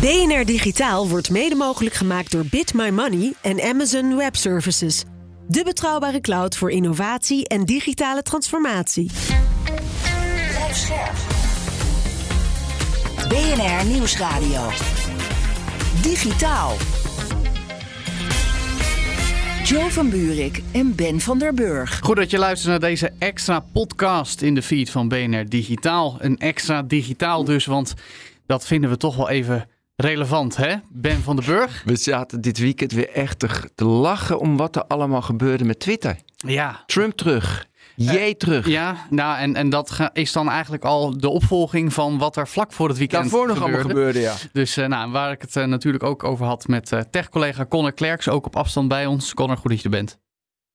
BNR 0.00 0.44
Digitaal 0.44 1.08
wordt 1.08 1.30
mede 1.30 1.54
mogelijk 1.54 1.94
gemaakt 1.94 2.30
door 2.30 2.44
Bit 2.50 2.74
My 2.74 2.88
Money 2.88 3.32
en 3.42 3.62
Amazon 3.62 4.16
Web 4.16 4.36
Services. 4.36 5.04
De 5.48 5.64
betrouwbare 5.64 6.20
cloud 6.20 6.56
voor 6.56 6.70
innovatie 6.70 7.48
en 7.48 7.64
digitale 7.64 8.22
transformatie. 8.22 9.10
BNR 13.28 13.86
Nieuwsradio. 13.86 14.68
Digitaal. 16.02 16.76
Joe 19.64 19.90
van 19.90 20.10
Buurik 20.10 20.62
en 20.72 20.94
Ben 20.94 21.20
van 21.20 21.38
der 21.38 21.54
Burg. 21.54 21.98
Goed 22.02 22.16
dat 22.16 22.30
je 22.30 22.38
luistert 22.38 22.70
naar 22.70 22.90
deze 22.90 23.12
extra 23.18 23.60
podcast 23.60 24.42
in 24.42 24.54
de 24.54 24.62
feed 24.62 24.90
van 24.90 25.08
BNR 25.08 25.48
Digitaal. 25.48 26.16
Een 26.18 26.38
extra 26.38 26.82
digitaal 26.82 27.44
dus, 27.44 27.66
want 27.66 27.94
dat 28.46 28.66
vinden 28.66 28.90
we 28.90 28.96
toch 28.96 29.16
wel 29.16 29.28
even 29.28 29.68
relevant, 30.00 30.56
hè? 30.56 30.74
Ben 30.88 31.22
van 31.22 31.36
der 31.36 31.44
Burg. 31.44 31.82
We 31.84 31.96
zaten 31.96 32.40
dit 32.40 32.58
weekend 32.58 32.92
weer 32.92 33.10
echt 33.10 33.38
te, 33.74 33.84
lachen 33.84 34.38
om 34.38 34.56
wat 34.56 34.76
er 34.76 34.84
allemaal 34.84 35.22
gebeurde 35.22 35.64
met 35.64 35.80
Twitter. 35.80 36.16
Ja. 36.36 36.82
Trump 36.86 37.12
terug. 37.12 37.68
Jee 37.96 38.36
terug. 38.36 38.66
Ja, 38.66 39.06
nou, 39.10 39.38
en, 39.38 39.56
en 39.56 39.70
dat 39.70 40.10
is 40.12 40.32
dan 40.32 40.48
eigenlijk 40.48 40.84
al 40.84 41.18
de 41.18 41.28
opvolging 41.28 41.92
van 41.92 42.18
wat 42.18 42.36
er 42.36 42.48
vlak 42.48 42.72
voor 42.72 42.88
het 42.88 42.98
weekend 42.98 43.22
Daarvoor 43.22 43.46
nog 43.46 43.56
gebeurde. 43.56 43.78
allemaal 43.78 43.94
gebeurde, 43.94 44.20
ja. 44.20 44.34
Dus 44.52 44.76
eh, 44.76 44.86
nou, 44.86 45.10
waar 45.10 45.32
ik 45.32 45.40
het 45.40 45.56
eh, 45.56 45.64
natuurlijk 45.64 46.04
ook 46.04 46.24
over 46.24 46.46
had 46.46 46.68
met 46.68 46.92
eh 46.92 47.00
tech-collega 47.10 47.66
Connor 47.66 47.92
Klerks, 47.92 48.28
ook 48.28 48.46
op 48.46 48.56
afstand 48.56 48.88
bij 48.88 49.06
ons. 49.06 49.34
Connor, 49.34 49.56
goed 49.56 49.70
dat 49.70 49.78
je 49.78 49.84
er 49.84 49.90
bent. 49.90 50.18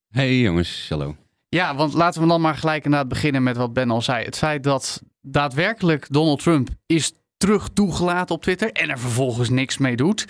Hey 0.09 0.39
jongens, 0.39 0.85
hallo. 0.89 1.15
Ja, 1.49 1.75
want 1.75 1.93
laten 1.93 2.21
we 2.21 2.27
dan 2.27 2.41
maar 2.41 2.55
gelijk 2.55 2.85
inderdaad 2.85 3.09
beginnen 3.09 3.43
met 3.43 3.57
wat 3.57 3.73
Ben 3.73 3.91
al 3.91 4.01
zei. 4.01 4.25
Het 4.25 4.37
feit 4.37 4.63
dat 4.63 5.01
daadwerkelijk 5.21 6.07
Donald 6.09 6.39
Trump 6.39 6.69
is 6.85 7.13
terug 7.45 7.69
toegelaten 7.73 8.35
op 8.35 8.41
Twitter 8.41 8.71
en 8.71 8.89
er 8.89 8.99
vervolgens 8.99 9.49
niks 9.49 9.77
mee 9.77 9.95
doet. 9.95 10.25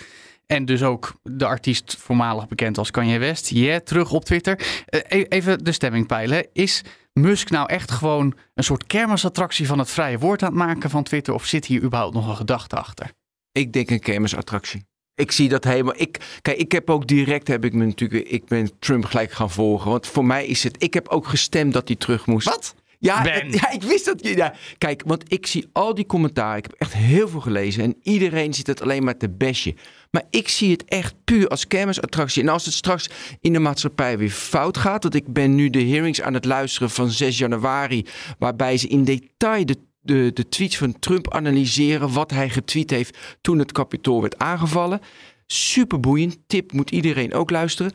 En 0.46 0.64
dus 0.64 0.82
ook 0.82 1.14
de 1.22 1.46
artiest 1.46 1.96
voormalig 1.98 2.48
bekend 2.48 2.78
als 2.78 2.90
Kanye 2.90 3.18
West, 3.18 3.48
yeah, 3.48 3.80
terug 3.80 4.12
op 4.12 4.24
Twitter. 4.24 4.84
Eh, 4.86 5.00
e- 5.20 5.26
even 5.28 5.64
de 5.64 5.72
stemming 5.72 6.06
peilen. 6.06 6.46
Is 6.52 6.82
Musk 7.12 7.50
nou 7.50 7.68
echt 7.68 7.90
gewoon 7.90 8.34
een 8.54 8.64
soort 8.64 8.86
kermisattractie 8.86 9.66
van 9.66 9.78
het 9.78 9.90
vrije 9.90 10.18
woord 10.18 10.42
aan 10.42 10.48
het 10.48 10.58
maken 10.58 10.90
van 10.90 11.02
Twitter? 11.02 11.34
Of 11.34 11.44
zit 11.44 11.66
hier 11.66 11.82
überhaupt 11.82 12.14
nog 12.14 12.28
een 12.28 12.36
gedachte 12.36 12.76
achter? 12.76 13.10
Ik 13.52 13.72
denk 13.72 13.90
een 13.90 14.00
kermisattractie. 14.00 14.84
Ik 15.14 15.32
zie 15.32 15.48
dat 15.48 15.64
helemaal. 15.64 15.94
Ik, 15.96 16.38
kijk, 16.42 16.58
ik 16.58 16.72
heb 16.72 16.90
ook 16.90 17.06
direct 17.06 17.48
heb 17.48 17.64
ik 17.64 17.72
me 17.72 17.84
natuurlijk. 17.84 18.28
Ik 18.28 18.44
ben 18.44 18.78
Trump 18.78 19.04
gelijk 19.04 19.32
gaan 19.32 19.50
volgen. 19.50 19.90
Want 19.90 20.06
voor 20.06 20.24
mij 20.24 20.46
is 20.46 20.62
het. 20.62 20.82
Ik 20.82 20.94
heb 20.94 21.08
ook 21.08 21.26
gestemd 21.26 21.72
dat 21.72 21.88
hij 21.88 21.96
terug 21.96 22.26
moest. 22.26 22.48
Wat? 22.48 22.74
Ja, 22.98 23.22
Ben. 23.22 23.50
ja, 23.50 23.70
ik 23.70 23.82
wist 23.82 24.04
dat 24.04 24.26
je. 24.26 24.36
Ja, 24.36 24.54
kijk, 24.78 25.02
want 25.06 25.32
ik 25.32 25.46
zie 25.46 25.68
al 25.72 25.94
die 25.94 26.06
commentaren. 26.06 26.58
Ik 26.58 26.64
heb 26.64 26.74
echt 26.78 26.92
heel 26.94 27.28
veel 27.28 27.40
gelezen. 27.40 27.82
En 27.82 27.96
iedereen 28.02 28.54
ziet 28.54 28.66
het 28.66 28.82
alleen 28.82 29.04
maar 29.04 29.16
te 29.16 29.30
besje. 29.30 29.74
Maar 30.10 30.24
ik 30.30 30.48
zie 30.48 30.70
het 30.70 30.84
echt 30.84 31.14
puur 31.24 31.48
als 31.48 31.66
kermisattractie. 31.66 32.42
En 32.42 32.48
als 32.48 32.64
het 32.64 32.74
straks 32.74 33.08
in 33.40 33.52
de 33.52 33.58
maatschappij 33.58 34.18
weer 34.18 34.30
fout 34.30 34.76
gaat. 34.78 35.02
Want 35.02 35.14
ik 35.14 35.32
ben 35.32 35.54
nu 35.54 35.70
de 35.70 35.82
hearings 35.84 36.22
aan 36.22 36.34
het 36.34 36.44
luisteren 36.44 36.90
van 36.90 37.10
6 37.10 37.38
januari. 37.38 38.04
Waarbij 38.38 38.76
ze 38.76 38.88
in 38.88 39.04
detail 39.04 39.66
de, 39.66 39.76
de, 40.00 40.30
de 40.34 40.48
tweets 40.48 40.76
van 40.76 40.98
Trump 40.98 41.32
analyseren. 41.34 42.12
Wat 42.12 42.30
hij 42.30 42.50
getweet 42.50 42.90
heeft 42.90 43.18
toen 43.40 43.58
het 43.58 43.72
kapitool 43.72 44.20
werd 44.20 44.38
aangevallen. 44.38 45.00
Super 45.46 46.00
boeiend. 46.00 46.38
Tip 46.46 46.72
moet 46.72 46.90
iedereen 46.90 47.34
ook 47.34 47.50
luisteren. 47.50 47.92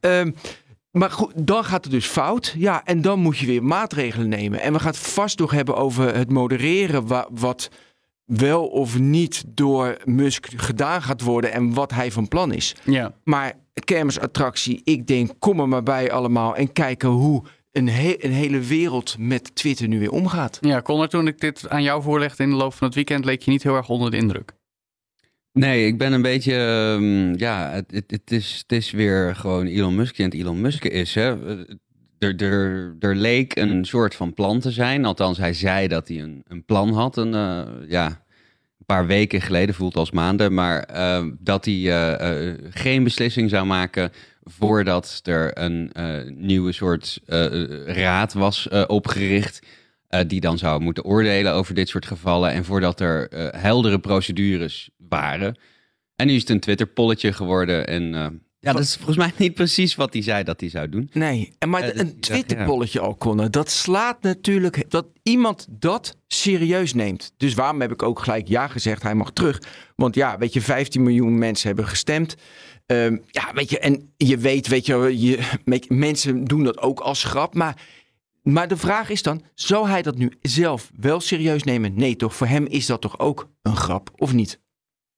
Ehm, 0.00 0.30
maar 0.98 1.10
goed, 1.10 1.32
dan 1.46 1.64
gaat 1.64 1.84
het 1.84 1.92
dus 1.92 2.06
fout. 2.06 2.54
Ja, 2.58 2.84
en 2.84 3.02
dan 3.02 3.18
moet 3.18 3.38
je 3.38 3.46
weer 3.46 3.62
maatregelen 3.64 4.28
nemen. 4.28 4.60
En 4.60 4.72
we 4.72 4.78
gaan 4.78 4.88
het 4.90 4.98
vast 4.98 5.38
nog 5.38 5.50
hebben 5.50 5.76
over 5.76 6.14
het 6.16 6.30
modereren. 6.30 7.06
wa- 7.06 7.28
wat 7.30 7.68
wel 8.24 8.66
of 8.66 8.98
niet 8.98 9.44
door 9.46 9.96
Musk 10.04 10.46
gedaan 10.56 11.02
gaat 11.02 11.20
worden. 11.20 11.52
En 11.52 11.74
wat 11.74 11.90
hij 11.92 12.12
van 12.12 12.28
plan 12.28 12.52
is. 12.52 12.74
Ja. 12.84 13.14
Maar 13.24 13.52
kermisattractie, 13.84 14.80
ik 14.84 15.06
denk, 15.06 15.30
kom 15.38 15.60
er 15.60 15.68
maar 15.68 15.82
bij 15.82 16.12
allemaal. 16.12 16.56
En 16.56 16.72
kijken 16.72 17.08
hoe 17.08 17.42
een, 17.72 17.88
he- 17.88 18.16
een 18.18 18.32
hele 18.32 18.58
wereld 18.60 19.16
met 19.18 19.54
Twitter 19.54 19.88
nu 19.88 19.98
weer 19.98 20.10
omgaat. 20.10 20.58
Ja, 20.60 20.82
Connor, 20.82 21.08
toen 21.08 21.26
ik 21.26 21.40
dit 21.40 21.68
aan 21.68 21.82
jou 21.82 22.02
voorlegde 22.02 22.42
in 22.42 22.50
de 22.50 22.56
loop 22.56 22.74
van 22.74 22.86
het 22.86 22.96
weekend, 22.96 23.24
leek 23.24 23.42
je 23.42 23.50
niet 23.50 23.62
heel 23.62 23.76
erg 23.76 23.88
onder 23.88 24.10
de 24.10 24.16
indruk. 24.16 24.52
Nee, 25.54 25.86
ik 25.86 25.98
ben 25.98 26.12
een 26.12 26.22
beetje, 26.22 26.54
ehm, 26.54 27.34
ja, 27.38 27.70
het, 27.70 27.90
het, 27.90 28.10
het 28.10 28.30
is, 28.32 28.58
het 28.62 28.72
is 28.72 28.90
weer 28.90 29.36
gewoon 29.36 29.66
Elon 29.66 29.94
Musk 29.94 30.18
aan 30.18 30.24
het 30.24 30.34
Elon 30.34 30.60
Musk 30.60 30.84
is. 30.84 31.14
Hè. 31.14 31.56
Er, 32.18 32.36
er, 32.36 32.96
er 32.98 33.16
leek 33.16 33.56
een 33.56 33.84
soort 33.84 34.14
van 34.14 34.34
plan 34.34 34.60
te 34.60 34.70
zijn. 34.70 35.04
Althans, 35.04 35.38
hij 35.38 35.52
zei 35.54 35.88
dat 35.88 36.08
hij 36.08 36.20
een, 36.22 36.42
een 36.48 36.64
plan 36.64 36.92
had. 36.92 37.16
Een, 37.16 37.34
eh, 37.34 37.62
ja, 37.88 38.06
een 38.78 38.86
paar 38.86 39.06
weken 39.06 39.40
geleden, 39.40 39.74
voelt 39.74 39.96
als 39.96 40.10
maanden. 40.10 40.54
Maar 40.54 40.82
eh, 40.82 41.24
dat 41.38 41.64
hij 41.64 41.74
eh, 41.74 42.48
eh, 42.50 42.58
geen 42.70 43.04
beslissing 43.04 43.50
zou 43.50 43.66
maken 43.66 44.10
voordat 44.44 45.20
er 45.22 45.58
een 45.58 45.92
eh, 45.92 46.30
nieuwe 46.34 46.72
soort 46.72 47.20
eh, 47.26 47.46
raad 47.86 48.32
was 48.32 48.68
eh, 48.68 48.84
opgericht. 48.86 49.60
eh, 50.08 50.20
die 50.26 50.40
dan 50.40 50.58
zou 50.58 50.80
moeten 50.80 51.04
oordelen 51.04 51.52
over 51.52 51.74
dit 51.74 51.88
soort 51.88 52.06
gevallen. 52.06 52.50
En 52.52 52.64
voordat 52.64 53.00
er 53.00 53.28
eh, 53.28 53.62
heldere 53.62 53.98
procedures 53.98 54.90
waren. 55.08 55.58
En 56.16 56.26
nu 56.26 56.34
is 56.34 56.40
het 56.40 56.50
een 56.50 56.60
Twitter-polletje 56.60 57.32
geworden. 57.32 57.86
En 57.86 58.14
eh, 58.14 58.26
ja, 58.64 58.72
dat 58.72 58.82
is 58.82 58.94
volgens 59.02 59.16
mij 59.16 59.32
niet 59.36 59.54
precies 59.54 59.94
wat 59.94 60.12
hij 60.12 60.22
zei 60.22 60.44
dat 60.44 60.60
hij 60.60 60.68
zou 60.68 60.88
doen. 60.88 61.10
Nee, 61.12 61.54
en 61.58 61.68
maar 61.68 61.82
Eh, 61.82 62.00
een 62.00 62.06
ja, 62.06 62.12
Twitterpolletje 62.20 63.00
al 63.00 63.14
konden, 63.14 63.52
dat 63.52 63.70
slaat 63.70 64.22
natuurlijk 64.22 64.90
dat 64.90 65.06
iemand 65.22 65.66
dat 65.70 66.16
serieus 66.26 66.94
neemt. 66.94 67.32
Dus 67.36 67.54
waarom 67.54 67.80
heb 67.80 67.92
ik 67.92 68.02
ook 68.02 68.20
gelijk 68.20 68.48
ja 68.48 68.68
gezegd, 68.68 69.02
hij 69.02 69.14
mag 69.14 69.30
terug. 69.32 69.62
Want 69.96 70.14
ja, 70.14 70.38
weet 70.38 70.52
je, 70.52 70.60
15 70.60 71.02
miljoen 71.02 71.38
mensen 71.38 71.66
hebben 71.66 71.86
gestemd. 71.86 72.36
Ehm, 72.86 73.16
ja, 73.30 73.52
weet 73.54 73.70
je, 73.70 73.78
en 73.78 74.12
je 74.16 74.38
weet, 74.38 74.66
weet 74.66 74.86
je, 74.86 75.20
je, 75.20 75.38
mensen 75.88 76.44
doen 76.44 76.64
dat 76.64 76.78
ook 76.78 77.00
als 77.00 77.24
grap, 77.24 77.54
maar... 77.54 77.82
Maar 78.42 78.68
de 78.68 78.76
vraag 78.76 79.10
is 79.10 79.22
dan, 79.22 79.42
zou 79.54 79.88
hij 79.88 80.02
dat 80.02 80.16
nu 80.16 80.32
zelf 80.40 80.90
wel 80.96 81.20
serieus 81.20 81.62
nemen? 81.62 81.94
Nee 81.94 82.16
toch, 82.16 82.34
voor 82.34 82.46
hem 82.46 82.66
is 82.66 82.86
dat 82.86 83.00
toch 83.00 83.18
ook 83.18 83.48
een 83.62 83.76
grap, 83.76 84.10
of 84.16 84.32
niet? 84.32 84.60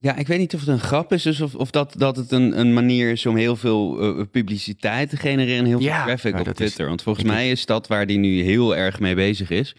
Ja, 0.06 0.16
ik 0.16 0.26
weet 0.26 0.38
niet 0.38 0.54
of 0.54 0.60
het 0.60 0.68
een 0.68 0.80
grap 0.80 1.12
is, 1.12 1.22
dus 1.22 1.40
of, 1.40 1.54
of 1.54 1.70
dat, 1.70 1.94
dat 1.98 2.16
het 2.16 2.32
een, 2.32 2.58
een 2.60 2.74
manier 2.74 3.10
is 3.10 3.26
om 3.26 3.36
heel 3.36 3.56
veel 3.56 4.00
eh, 4.18 4.24
publiciteit 4.30 5.10
te 5.10 5.16
genereren 5.16 5.58
en 5.58 5.64
heel 5.64 5.78
veel 5.78 5.86
Ja, 5.86 6.04
traffic 6.04 6.34
ja, 6.34 6.40
op 6.40 6.46
is- 6.48 6.54
Twitter. 6.54 6.86
Want 6.86 7.02
volgens 7.02 7.24
mij 7.24 7.50
is 7.50 7.66
dat 7.66 7.86
waar 7.86 8.04
hij 8.04 8.16
nu 8.16 8.42
heel 8.42 8.76
erg 8.76 9.00
mee 9.00 9.14
bezig 9.14 9.50
is. 9.50 9.76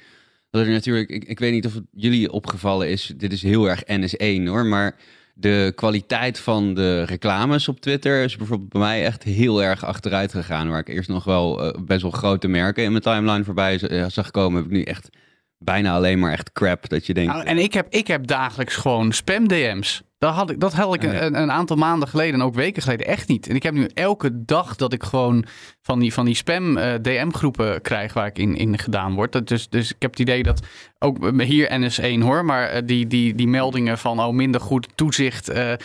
Dat 0.49 0.65
er 0.65 0.71
natuurlijk, 0.71 1.09
ik, 1.09 1.23
ik 1.23 1.39
weet 1.39 1.51
niet 1.51 1.65
of 1.65 1.73
het 1.73 1.83
jullie 1.91 2.31
opgevallen 2.31 2.89
is, 2.89 3.13
dit 3.17 3.33
is 3.33 3.41
heel 3.43 3.69
erg 3.69 3.83
NS1 3.83 4.43
hoor, 4.47 4.65
maar 4.65 4.95
de 5.33 5.71
kwaliteit 5.75 6.39
van 6.39 6.73
de 6.73 7.03
reclames 7.03 7.67
op 7.67 7.79
Twitter 7.79 8.23
is 8.23 8.35
bijvoorbeeld 8.37 8.69
bij 8.69 8.81
mij 8.81 9.05
echt 9.05 9.23
heel 9.23 9.63
erg 9.63 9.85
achteruit 9.85 10.31
gegaan. 10.31 10.69
Waar 10.69 10.79
ik 10.79 10.87
eerst 10.89 11.09
nog 11.09 11.23
wel 11.23 11.63
eh, 11.73 11.81
best 11.83 12.01
wel 12.01 12.11
grote 12.11 12.47
merken 12.47 12.83
in 12.83 12.91
mijn 12.91 13.03
timeline 13.03 13.43
voorbij 13.43 13.79
eh, 13.79 14.05
zag 14.07 14.31
komen, 14.31 14.55
heb 14.61 14.65
ik 14.71 14.77
nu 14.77 14.81
echt 14.83 15.09
bijna 15.57 15.95
alleen 15.95 16.19
maar 16.19 16.31
echt 16.31 16.51
crap. 16.51 16.89
Dat 16.89 17.05
je 17.05 17.13
denkt, 17.13 17.33
Nou, 17.33 17.45
en 17.45 17.57
ik 17.57 17.73
heb, 17.73 17.87
ik 17.89 18.07
heb 18.07 18.27
dagelijks 18.27 18.75
gewoon 18.75 19.11
spam-DM's. 19.11 20.05
Dat 20.17 20.33
had 20.33 20.49
ik, 20.49 20.59
dat 20.59 20.73
had 20.73 20.93
ik 20.93 21.03
een, 21.03 21.41
een 21.41 21.51
aantal 21.51 21.75
maanden 21.75 22.07
geleden 22.07 22.33
en 22.33 22.45
ook 22.45 22.55
weken 22.55 22.81
geleden 22.81 23.07
echt 23.07 23.27
niet. 23.27 23.47
En 23.47 23.55
ik 23.55 23.63
heb 23.63 23.73
nu 23.73 23.89
elke 23.93 24.45
dag 24.45 24.75
dat 24.75 24.93
ik 24.93 25.03
gewoon 25.03 25.45
van 25.81 25.99
die, 25.99 26.13
van 26.13 26.25
die 26.25 26.35
spam-DM-groepen 26.35 27.81
krijg 27.81 28.13
waar 28.13 28.25
ik 28.25 28.37
in, 28.37 28.55
in 28.55 28.77
gedaan 28.77 29.13
word. 29.13 29.31
Dat 29.31 29.47
dus, 29.47 29.69
dus 29.69 29.89
ik 29.89 30.01
heb 30.01 30.11
het 30.11 30.19
idee 30.19 30.43
dat 30.43 30.61
ook 30.99 31.41
hier 31.41 31.91
NS1 31.91 32.21
hoor, 32.21 32.45
maar 32.45 32.67
eh, 32.67 32.81
die, 32.85 33.07
die, 33.07 33.35
die 33.35 33.47
meldingen 33.47 33.97
van 33.97 34.19
oh, 34.19 34.33
minder 34.33 34.61
goed 34.61 34.87
toezicht, 34.95 35.49
eh, 35.49 35.71
eh, 35.71 35.77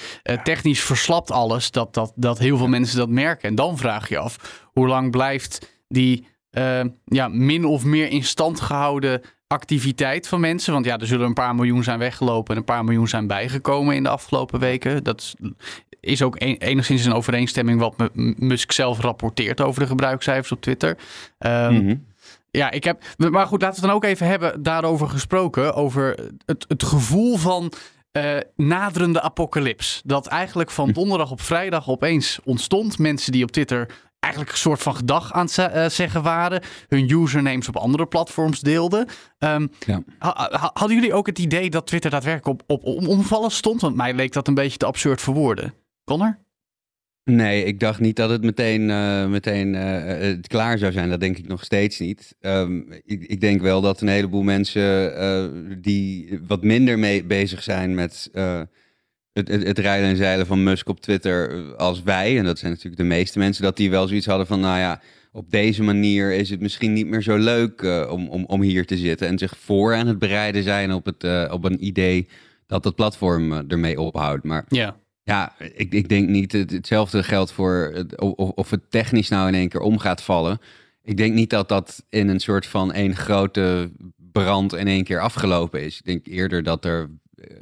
technisch 0.43 0.81
verslapt 0.81 1.31
alles, 1.31 1.71
dat, 1.71 1.95
dat, 1.95 2.13
dat 2.17 2.39
heel 2.39 2.57
veel 2.57 2.69
mensen 2.69 2.99
dat 2.99 3.09
merken. 3.09 3.49
En 3.49 3.55
dan 3.55 3.79
vraag 3.79 4.09
je 4.09 4.19
af, 4.19 4.63
hoe 4.73 4.89
lang 4.89 5.11
blijft 5.11 5.81
die 5.89 6.27
eh, 6.53 6.81
ja, 7.05 7.29
min 7.29 7.65
of 7.65 7.85
meer 7.85 8.09
in 8.09 8.25
stand 8.25 8.61
gehouden 8.61 9.21
activiteit 9.53 10.29
van 10.29 10.41
mensen. 10.41 10.73
Want 10.73 10.85
ja, 10.85 10.99
er 10.99 11.07
zullen 11.07 11.27
een 11.27 11.33
paar 11.33 11.55
miljoen 11.55 11.83
zijn 11.83 11.99
weggelopen 11.99 12.53
en 12.55 12.59
een 12.61 12.65
paar 12.67 12.85
miljoen 12.85 13.09
zijn 13.09 13.27
bijgekomen 13.27 13.95
in 13.95 14.03
de 14.03 14.09
afgelopen 14.09 14.61
weken. 14.61 15.05
Dat 15.05 15.35
is, 16.01 16.23
ook 16.23 16.35
een- 16.39 16.57
enigszins 16.57 17.05
in 17.05 17.13
overeenstemming 17.13 17.81
wat 17.81 17.95
Musk 18.37 18.73
zelf 18.73 19.01
rapporteert 19.01 19.61
over 19.61 19.81
de 19.81 19.87
gebruikscijfers 19.87 20.53
op 20.53 20.61
Twitter. 20.61 20.99
Ehm, 21.39 21.75
mhm. 21.75 21.95
Ja, 22.51 22.71
ik 22.71 22.85
heb. 22.85 23.03
Maar 23.17 23.47
goed, 23.47 23.63
laten 23.63 23.81
we 23.81 23.87
het 23.87 23.91
dan 23.91 23.91
ook 23.91 24.05
even 24.05 24.27
hebben 24.27 24.63
daarover 24.63 25.09
gesproken. 25.09 25.75
Over 25.75 26.31
het, 26.47 26.65
het 26.69 26.83
gevoel 26.83 27.37
van 27.37 27.73
eh, 28.13 28.37
naderende 28.57 29.21
apocalyps. 29.21 30.03
Dat 30.05 30.27
eigenlijk 30.27 30.71
van 30.71 30.91
donderdag 30.93 31.31
op 31.31 31.41
vrijdag 31.41 31.89
opeens 31.89 32.41
ontstond. 32.45 32.99
Mensen 32.99 33.33
die 33.33 33.43
op 33.43 33.51
Twitter 33.51 33.89
eigenlijk 34.23 34.53
een 34.53 34.59
soort 34.59 34.83
van 34.83 34.97
gedag 34.97 35.33
aan 35.33 35.45
het 35.47 35.59
eh, 35.59 35.89
zeggen 35.89 36.23
waren. 36.23 36.63
Hun 36.89 37.11
usernames 37.11 37.69
op 37.69 37.77
andere 37.77 38.07
platforms 38.07 38.61
deelden. 38.61 39.07
Ehm, 39.39 39.67
Ja. 39.87 40.03
ha- 40.19 40.49
ha- 40.51 40.71
hadden 40.75 40.97
jullie 40.97 41.15
ook 41.15 41.27
het 41.27 41.39
idee 41.39 41.71
dat 41.71 41.87
Twitter 41.87 42.11
daadwerkelijk 42.11 42.61
op, 42.61 42.63
op, 42.67 42.85
op 42.85 43.07
omvallen 43.09 43.51
stond? 43.51 43.81
Want 43.81 43.97
mij 43.97 44.15
leek 44.15 44.33
dat 44.33 44.49
een 44.49 44.55
beetje 44.55 44.79
te 44.79 44.87
absurd 44.87 45.21
voor 45.21 45.35
woorden. 45.35 45.75
Connor? 46.05 46.39
Nee, 47.25 47.65
ik 47.65 47.81
dacht 47.81 48.01
niet 48.01 48.17
dat 48.17 48.31
het 48.31 48.43
meteen, 48.43 48.91
eh, 48.91 49.27
meteen 49.27 49.75
eh, 49.75 50.37
klaar 50.47 50.79
zou 50.79 50.93
zijn. 50.93 51.09
Dat 51.11 51.21
denk 51.21 51.39
ik 51.39 51.47
nog 51.49 51.65
steeds 51.65 51.99
niet. 51.99 52.35
Ehm, 52.41 52.77
ik, 53.05 53.23
ik 53.27 53.41
denk 53.41 53.61
wel 53.61 53.81
dat 53.81 54.01
een 54.01 54.09
heleboel 54.09 54.43
mensen 54.43 55.83
die 55.83 56.41
wat 56.47 56.63
minder 56.63 56.99
mee 56.99 57.25
bezig 57.25 57.63
zijn 57.63 57.95
met, 57.95 58.31
het, 59.33 59.49
het, 59.49 59.67
het 59.67 59.79
rijden 59.79 60.09
en 60.09 60.17
zeilen 60.17 60.47
van 60.47 60.63
Musk 60.63 60.89
op 60.89 61.01
Twitter 61.01 61.51
eh, 61.51 61.73
als 61.77 62.03
wij, 62.03 62.39
en 62.39 62.45
dat 62.45 62.59
zijn 62.59 62.71
natuurlijk 62.71 63.03
de 63.03 63.09
meeste 63.09 63.39
mensen, 63.39 63.63
dat 63.63 63.77
die 63.77 63.91
wel 63.91 64.09
zoiets 64.09 64.27
hadden 64.27 64.47
van, 64.47 64.61
nou 64.61 64.79
ja, 64.79 65.01
op 65.33 65.51
deze 65.51 65.83
manier 65.83 66.33
is 66.33 66.51
het 66.51 66.61
misschien 66.61 66.93
niet 66.93 67.07
meer 67.07 67.23
zo 67.23 67.37
leuk 67.37 67.83
uh, 67.83 68.09
om, 68.11 68.29
om, 68.29 68.45
om 68.45 68.63
hier 68.63 68.87
te 68.87 68.97
zitten 68.97 69.29
en 69.29 69.39
zich 69.39 69.55
voor 69.59 69.95
aan 69.95 70.07
het 70.07 70.19
bereiden 70.19 70.63
zijn 70.63 70.93
op, 70.93 71.05
het, 71.05 71.25
uh, 71.25 71.51
op 71.53 71.65
een 71.65 71.87
idee 71.87 72.29
dat 72.67 72.85
het 72.85 72.95
platform 72.95 73.53
uh, 73.53 73.59
ermee 73.69 74.01
ophoudt. 74.01 74.45
Maar 74.45 74.65
ja, 74.69 74.97
ja 75.23 75.55
ik, 75.59 75.93
ik 75.93 76.09
denk 76.09 76.29
niet, 76.29 76.53
het, 76.53 76.71
hetzelfde 76.71 77.23
geldt 77.23 77.53
voor 77.53 77.91
het, 77.95 78.21
of, 78.21 78.51
of 78.51 78.71
het 78.71 78.91
technisch 78.91 79.29
nou 79.29 79.49
in 79.49 79.55
één 79.55 79.69
keer 79.69 79.81
om 79.81 79.99
gaat 79.99 80.23
vallen. 80.23 80.59
Ik 81.03 81.17
denk 81.17 81.35
niet 81.35 81.51
dat 81.51 81.69
dat 81.69 82.05
in 82.09 82.29
een 82.29 82.41
soort 82.41 82.67
van 82.67 82.93
één 82.93 83.17
grote 83.17 83.91
brand 84.33 84.73
in 84.73 84.87
één 84.87 85.05
keer 85.05 85.21
afgelopen 85.21 85.83
is. 85.83 85.99
Ik 85.99 86.05
denk 86.05 86.27
eerder 86.27 86.63
dat 86.63 86.85
er 86.85 87.11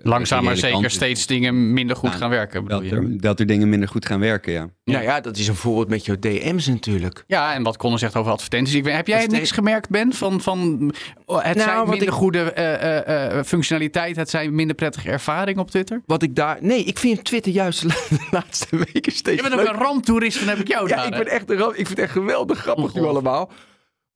Langzaam 0.02 0.44
maar 0.44 0.56
zeker 0.56 0.90
steeds 0.90 1.26
dingen 1.26 1.72
minder 1.72 1.96
goed 1.96 2.10
gaan 2.10 2.30
werken. 2.30 2.64
Dat 2.64 2.82
er, 2.82 3.20
dat 3.20 3.40
er 3.40 3.46
dingen 3.46 3.68
minder 3.68 3.88
goed 3.88 4.06
gaan 4.06 4.20
werken, 4.20 4.52
ja. 4.52 4.68
Nou 4.84 5.04
ja, 5.04 5.20
dat 5.20 5.36
is 5.36 5.48
een 5.48 5.54
voorbeeld 5.54 5.88
met 5.88 6.04
jouw 6.04 6.16
DM's 6.18 6.66
natuurlijk. 6.66 7.24
Ja, 7.26 7.54
en 7.54 7.62
wat 7.62 7.76
Conor 7.76 7.98
zegt 7.98 8.16
over 8.16 8.32
advertenties. 8.32 8.74
Ik, 8.74 8.84
heb 8.84 9.06
jij 9.06 9.26
niks 9.26 9.50
gemerkt, 9.50 9.88
Ben, 9.88 10.12
van, 10.12 10.40
van 10.40 10.92
oh, 11.24 11.42
het 11.42 11.56
nou, 11.56 11.68
zijn 11.68 11.88
minder 11.88 12.08
ik... 12.08 12.14
goede 12.14 12.52
uh, 12.58 13.36
uh, 13.36 13.42
functionaliteit, 13.44 14.16
het 14.16 14.30
zijn 14.30 14.54
minder 14.54 14.76
prettige 14.76 15.10
ervaring 15.10 15.58
op 15.58 15.70
Twitter? 15.70 16.02
Wat 16.06 16.22
ik 16.22 16.34
daar... 16.36 16.58
Nee, 16.60 16.84
ik 16.84 16.98
vind 16.98 17.24
Twitter 17.24 17.52
juist 17.52 17.82
de 17.82 18.26
laatste 18.30 18.76
weken 18.76 19.12
steeds 19.12 19.42
Je 19.42 19.48
bent 19.48 19.60
ook 19.60 19.68
een 19.68 19.80
ramptoerist, 19.80 20.38
dan 20.38 20.48
heb 20.48 20.58
ik 20.58 20.68
jou 20.68 20.88
ja, 20.88 20.96
daar. 20.96 21.06
ik 21.06 21.10
ben 21.10 21.26
echt 21.26 21.50
een. 21.50 21.58
Ik 21.58 21.74
vind 21.74 21.88
het 21.88 21.98
echt 21.98 22.12
geweldig 22.12 22.58
grappig 22.58 22.94
nu 22.94 23.02
allemaal. 23.02 23.50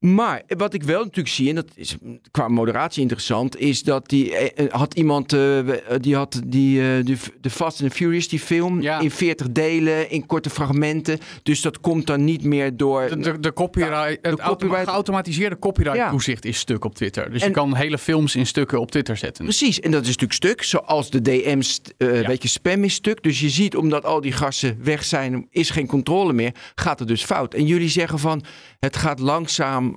Maar 0.04 0.42
wat 0.48 0.74
ik 0.74 0.82
wel 0.82 0.98
natuurlijk 0.98 1.28
zie, 1.28 1.48
en 1.48 1.54
dat 1.54 1.66
is 1.74 1.96
qua 2.30 2.48
moderatie 2.48 3.02
interessant, 3.02 3.58
is 3.58 3.82
dat 3.82 4.08
die 4.08 4.36
eh, 4.36 4.72
had 4.72 4.94
iemand, 4.94 5.32
uh, 5.32 5.58
die 6.00 6.16
had 6.16 6.40
die, 6.46 6.80
uh, 6.80 7.04
de, 7.04 7.16
de 7.40 7.50
Fast 7.50 7.80
and 7.80 7.90
the 7.90 7.96
Furious, 7.96 8.28
die 8.28 8.38
film, 8.38 8.80
ja. 8.80 9.00
in 9.00 9.10
40 9.10 9.50
delen, 9.50 10.10
in 10.10 10.26
korte 10.26 10.50
fragmenten. 10.50 11.18
Dus 11.42 11.60
dat 11.60 11.80
komt 11.80 12.06
dan 12.06 12.24
niet 12.24 12.44
meer 12.44 12.76
door. 12.76 13.08
De, 13.08 13.18
de, 13.18 13.40
de 13.40 13.52
copyright, 13.52 13.94
ja, 13.94 14.16
de 14.20 14.28
het 14.28 14.40
copyright... 14.40 14.88
geautomatiseerde 14.88 15.58
copyright 15.58 16.10
toezicht 16.10 16.44
is 16.44 16.58
stuk 16.58 16.84
op 16.84 16.94
Twitter. 16.94 17.30
Dus 17.30 17.42
en, 17.42 17.48
je 17.48 17.54
kan 17.54 17.74
hele 17.74 17.98
films 17.98 18.36
in 18.36 18.46
stukken 18.46 18.80
op 18.80 18.90
Twitter 18.90 19.16
zetten. 19.16 19.44
Precies, 19.44 19.80
en 19.80 19.90
dat 19.90 20.02
is 20.02 20.06
natuurlijk 20.06 20.32
stuk, 20.32 20.62
zoals 20.62 21.10
de 21.10 21.22
DM's, 21.22 21.80
uh, 21.98 22.26
weet 22.26 22.42
je, 22.42 22.48
spam 22.48 22.84
is 22.84 22.94
stuk. 22.94 23.22
Dus 23.22 23.40
je 23.40 23.48
ziet, 23.48 23.76
omdat 23.76 24.04
al 24.04 24.20
die 24.20 24.32
gassen 24.32 24.78
weg 24.82 25.04
zijn, 25.04 25.46
is 25.50 25.70
geen 25.70 25.86
controle 25.86 26.32
meer, 26.32 26.54
gaat 26.74 26.98
het 26.98 27.08
dus 27.08 27.24
fout. 27.24 27.54
En 27.54 27.66
jullie 27.66 27.88
zeggen 27.88 28.18
van, 28.18 28.44
het 28.80 28.96
gaat 28.96 29.18
langzaam 29.18 29.93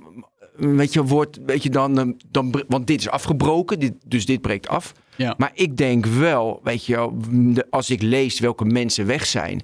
weet 0.56 0.92
je, 0.92 1.04
wordt, 1.04 1.38
weet 1.46 1.62
je 1.62 1.70
dan, 1.70 1.98
ehm, 1.98 2.12
dan, 2.30 2.64
want 2.68 2.86
dit 2.86 3.00
is 3.00 3.08
afgebroken, 3.08 3.78
dit, 3.78 3.92
dus 4.06 4.26
dit 4.26 4.40
breekt 4.40 4.68
af. 4.68 4.92
Ja. 5.16 5.34
Maar 5.38 5.50
ik 5.54 5.76
denk 5.76 6.06
wel, 6.06 6.60
weet 6.62 6.84
je, 6.84 7.10
als 7.70 7.90
ik 7.90 8.02
lees 8.02 8.40
welke 8.40 8.64
mensen 8.64 9.06
weg 9.06 9.26
zijn, 9.26 9.62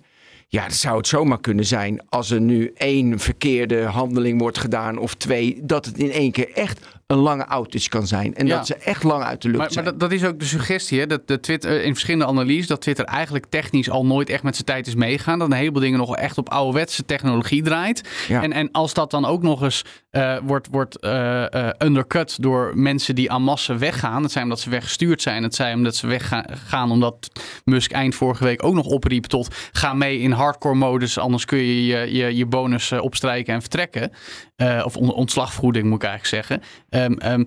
ja, 0.48 0.60
dan 0.60 0.70
zou 0.70 0.96
het 0.96 1.06
zomaar 1.06 1.40
kunnen 1.40 1.64
zijn 1.64 2.08
als 2.08 2.30
er 2.30 2.40
nu 2.40 2.72
één 2.74 3.18
verkeerde 3.18 3.82
handeling 3.82 4.40
wordt 4.40 4.58
gedaan 4.58 4.98
of 4.98 5.14
twee, 5.14 5.60
dat 5.62 5.84
het 5.84 5.98
in 5.98 6.10
één 6.10 6.32
keer 6.32 6.52
echt 6.52 6.86
een 7.06 7.16
lange 7.16 7.46
outage 7.46 7.88
kan 7.88 8.06
zijn. 8.06 8.34
En 8.34 8.46
ja. 8.46 8.56
dat 8.56 8.66
ze 8.66 8.74
echt 8.74 9.02
lang 9.02 9.22
uit 9.22 9.42
de 9.42 9.48
lucht 9.48 9.60
maar, 9.60 9.72
zijn. 9.72 9.84
Maar 9.84 9.92
dat, 9.92 10.10
dat, 10.10 10.12
is 10.20 10.24
ook 10.24 10.38
de 10.38 10.44
suggestie, 10.44 11.00
hè? 11.00 11.06
Dat 11.06 11.28
de 11.28 11.40
Twitter 11.40 11.82
in 11.82 11.92
verschillende 11.92 12.26
analyses, 12.26 12.66
dat 12.66 12.80
Twitter 12.80 13.04
eigenlijk 13.04 13.46
technisch 13.48 13.90
al 13.90 14.06
nooit 14.06 14.28
echt 14.28 14.42
met 14.42 14.54
zijn 14.54 14.66
tijd 14.66 14.86
is 14.86 14.94
meegaan. 14.94 15.38
Dat 15.38 15.50
een 15.50 15.56
heleboel 15.56 15.80
dingen 15.80 15.98
nog 15.98 16.16
echt 16.16 16.38
op 16.38 16.48
ouderwetse 16.48 17.04
technologie 17.04 17.62
draait. 17.62 18.08
Ja. 18.28 18.42
En, 18.42 18.52
en 18.52 18.70
als 18.70 18.94
dat 18.94 19.10
dan 19.10 19.24
ook 19.24 19.42
nog 19.42 19.62
eens 19.62 19.84
uh, 20.10 20.36
wordt, 20.44 20.68
wordt 20.70 21.04
uh, 21.04 21.44
uh, 21.50 21.68
undercut 21.78 22.42
door 22.42 22.72
mensen 22.74 23.14
die 23.14 23.30
aan 23.30 23.42
massen 23.42 23.78
weggaan. 23.78 24.22
Het 24.22 24.32
zijn 24.32 24.44
omdat 24.44 24.60
ze 24.60 24.70
weggestuurd 24.70 25.22
zijn. 25.22 25.42
Het 25.42 25.54
zijn 25.54 25.76
omdat 25.76 25.96
ze 25.96 26.06
weggaan 26.06 26.90
omdat 26.90 27.30
Musk 27.64 27.92
eind 27.92 28.14
vorige 28.14 28.44
week 28.44 28.64
ook 28.64 28.74
nog 28.74 28.86
opriep 28.86 29.24
tot 29.24 29.54
ga 29.72 29.94
mee 29.94 30.18
in 30.18 30.30
hardcore 30.30 30.74
modus. 30.74 31.18
Anders 31.18 31.44
kun 31.44 31.58
je 31.58 31.86
je, 31.86 32.14
je, 32.14 32.36
je 32.36 32.46
bonus 32.46 32.92
opstrijken 32.92 33.54
en 33.54 33.60
vertrekken. 33.60 34.12
Of 34.56 34.96
on, 34.96 35.12
ontslagvergoeding 35.12 35.86
moet 35.86 36.02
ik 36.02 36.08
eigenlijk 36.08 36.46
zeggen. 36.46 36.62
Um, 37.04 37.32
um, 37.32 37.46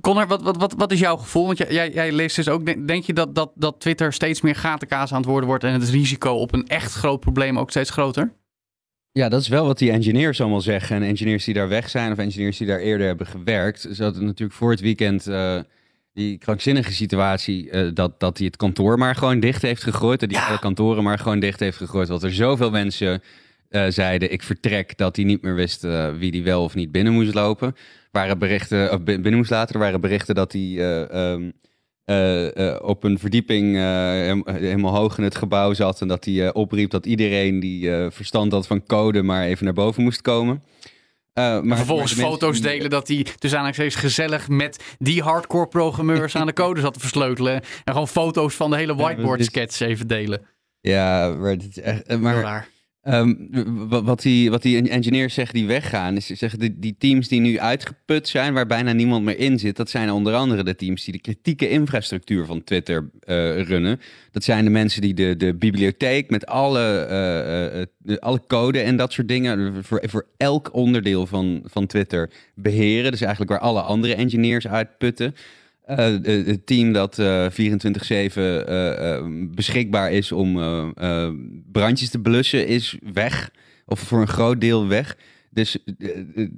Connor, 0.00 0.26
wat, 0.26 0.42
wat, 0.42 0.56
wat, 0.56 0.74
wat 0.76 0.92
is 0.92 0.98
jouw 0.98 1.16
gevoel? 1.16 1.46
Want 1.46 1.58
jij, 1.58 1.90
jij 1.90 2.12
leest 2.12 2.36
dus 2.36 2.48
ook, 2.48 2.86
denk 2.86 3.04
je 3.04 3.12
dat, 3.12 3.34
dat, 3.34 3.52
dat 3.54 3.80
Twitter 3.80 4.12
steeds 4.12 4.40
meer 4.40 4.54
gatenkaas 4.54 5.12
aan 5.12 5.20
het 5.20 5.26
worden 5.26 5.48
wordt 5.48 5.64
en 5.64 5.72
het 5.72 5.88
risico 5.88 6.32
op 6.32 6.52
een 6.52 6.66
echt 6.66 6.92
groot 6.92 7.20
probleem 7.20 7.58
ook 7.58 7.70
steeds 7.70 7.90
groter? 7.90 8.32
Ja, 9.12 9.28
dat 9.28 9.40
is 9.40 9.48
wel 9.48 9.66
wat 9.66 9.78
die 9.78 9.90
engineers 9.90 10.40
allemaal 10.40 10.60
zeggen. 10.60 10.96
En 10.96 11.02
engineers 11.02 11.44
die 11.44 11.54
daar 11.54 11.68
weg 11.68 11.88
zijn 11.88 12.12
of 12.12 12.18
engineers 12.18 12.56
die 12.56 12.66
daar 12.66 12.78
eerder 12.78 13.06
hebben 13.06 13.26
gewerkt. 13.26 13.88
Ze 13.92 14.02
hadden 14.02 14.24
natuurlijk 14.24 14.58
voor 14.58 14.70
het 14.70 14.80
weekend 14.80 15.28
uh, 15.28 15.60
die 16.12 16.38
krankzinnige 16.38 16.92
situatie 16.92 17.70
uh, 17.70 17.90
dat, 17.94 18.20
dat 18.20 18.36
hij 18.36 18.46
het 18.46 18.56
kantoor 18.56 18.98
maar 18.98 19.14
gewoon 19.14 19.40
dicht 19.40 19.62
heeft 19.62 19.82
gegooid. 19.82 20.20
Dat 20.20 20.30
hij 20.30 20.40
ja. 20.40 20.46
alle 20.48 20.58
kantoren 20.58 21.02
maar 21.02 21.18
gewoon 21.18 21.40
dicht 21.40 21.60
heeft 21.60 21.76
gegooid. 21.76 22.08
Want 22.08 22.22
er 22.22 22.34
zoveel 22.34 22.70
mensen 22.70 23.22
uh, 23.70 23.84
zeiden 23.88 24.32
ik 24.32 24.42
vertrek 24.42 24.96
dat 24.96 25.16
hij 25.16 25.24
niet 25.24 25.42
meer 25.42 25.54
wist 25.54 25.82
wie 26.18 26.30
die 26.30 26.42
wel 26.42 26.62
of 26.62 26.74
niet 26.74 26.92
binnen 26.92 27.12
moest 27.12 27.34
lopen 27.34 27.74
waren 28.10 28.38
berichten, 28.38 28.92
of 28.92 29.02
binnen 29.02 29.36
moest 29.36 29.50
laten, 29.50 29.74
er 29.74 29.80
waren 29.80 30.00
berichten 30.00 30.34
dat 30.34 30.52
hij 30.52 30.78
um, 31.32 31.52
uh, 32.06 32.76
op 32.82 33.04
een 33.04 33.18
verdieping 33.18 33.76
helemaal 34.44 34.94
hoog 34.94 35.18
in 35.18 35.24
het 35.24 35.36
gebouw 35.36 35.74
zat 35.74 36.00
en 36.00 36.08
dat 36.08 36.24
hij 36.24 36.52
opriep 36.52 36.90
dat 36.90 37.06
iedereen 37.06 37.60
die 37.60 37.90
verstand 38.10 38.52
had 38.52 38.66
van 38.66 38.86
code 38.86 39.22
maar 39.22 39.44
even 39.44 39.64
naar 39.64 39.74
boven 39.74 40.02
moest 40.02 40.22
komen. 40.22 40.62
Maar 41.34 41.76
vervolgens 41.76 42.14
maar 42.14 42.26
foto's 42.26 42.60
delen 42.60 42.90
dat 42.90 43.08
hij 43.08 43.26
dus 43.38 43.52
eigenlijk 43.52 43.94
gezellig 43.94 44.48
met 44.48 44.84
die 44.98 45.22
hardcore 45.22 45.68
programmeurs 45.68 46.36
aan 46.36 46.46
de 46.46 46.52
code 46.62 46.80
zat 46.80 46.94
te 46.94 47.00
versleutelen. 47.00 47.54
En 47.54 47.92
gewoon 47.92 48.08
foto's 48.08 48.54
van 48.54 48.70
de 48.70 48.76
hele 48.76 48.94
whiteboard 48.94 49.44
sketch 49.44 49.80
even 49.80 50.06
delen. 50.06 50.40
Ja, 50.80 51.28
maar 51.38 51.50
het 51.50 51.66
is 51.68 51.80
echt. 51.80 52.18
Maar, 52.18 52.68
Um, 53.08 53.48
wat, 53.88 54.22
die, 54.22 54.50
wat 54.50 54.62
die 54.62 54.88
engineers 54.90 55.34
zeggen 55.34 55.54
die 55.54 55.66
weggaan, 55.66 56.16
is 56.16 56.26
zeggen 56.26 56.58
die, 56.58 56.78
die, 56.78 56.94
teams 56.98 57.28
die 57.28 57.40
nu 57.40 57.60
uitgeput 57.60 58.28
zijn, 58.28 58.54
waar 58.54 58.66
bijna 58.66 58.92
niemand 58.92 59.24
meer 59.24 59.38
in 59.38 59.58
zit, 59.58 59.76
dat 59.76 59.90
zijn 59.90 60.10
onder 60.10 60.34
andere 60.34 60.64
de 60.64 60.74
teams 60.74 61.04
die 61.04 61.12
de 61.12 61.20
kritieke 61.20 61.68
infrastructuur 61.68 62.46
van 62.46 62.64
Twitter 62.64 63.10
uh, 63.26 63.62
runnen. 63.62 64.00
Dat 64.30 64.44
zijn 64.44 64.64
de 64.64 64.70
mensen 64.70 65.00
die 65.00 65.14
de, 65.14 65.36
de 65.36 65.54
bibliotheek 65.54 66.30
met 66.30 66.46
alle, 66.46 67.02
uh, 67.02 67.86
de, 67.98 68.20
alle 68.20 68.42
code 68.46 68.80
en 68.80 68.96
dat 68.96 69.12
soort 69.12 69.28
dingen 69.28 69.84
voor, 69.84 70.02
voor 70.08 70.26
elk 70.36 70.74
onderdeel 70.74 71.26
van, 71.26 71.62
van 71.64 71.86
Twitter 71.86 72.30
beheren. 72.54 73.10
Dus 73.10 73.20
eigenlijk 73.20 73.50
waar 73.50 73.60
alle 73.60 73.80
andere 73.80 74.14
engineers 74.14 74.68
uitputten. 74.68 75.34
Uh, 75.90 76.46
het 76.46 76.66
team 76.66 76.92
dat 76.92 77.18
uh, 77.18 77.46
24-7 77.50 77.52
uh, 78.36 79.18
beschikbaar 79.54 80.12
is 80.12 80.32
om 80.32 80.54
brandjes 81.72 82.10
te 82.10 82.18
blussen, 82.18 82.66
is 82.66 82.96
weg. 83.12 83.50
Of 83.86 84.00
voor 84.00 84.20
een 84.20 84.28
groot 84.28 84.60
deel 84.60 84.88
weg. 84.88 85.16
Dus 85.50 85.78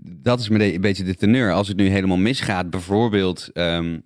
dat 0.03 0.41
is 0.41 0.49
een 0.49 0.81
beetje 0.81 1.05
de 1.05 1.15
teneur. 1.15 1.53
Als 1.53 1.69
het 1.69 1.77
nu 1.77 1.89
helemaal 1.89 2.17
misgaat, 2.17 2.71
bijvoorbeeld 2.71 3.51
um, 3.55 4.03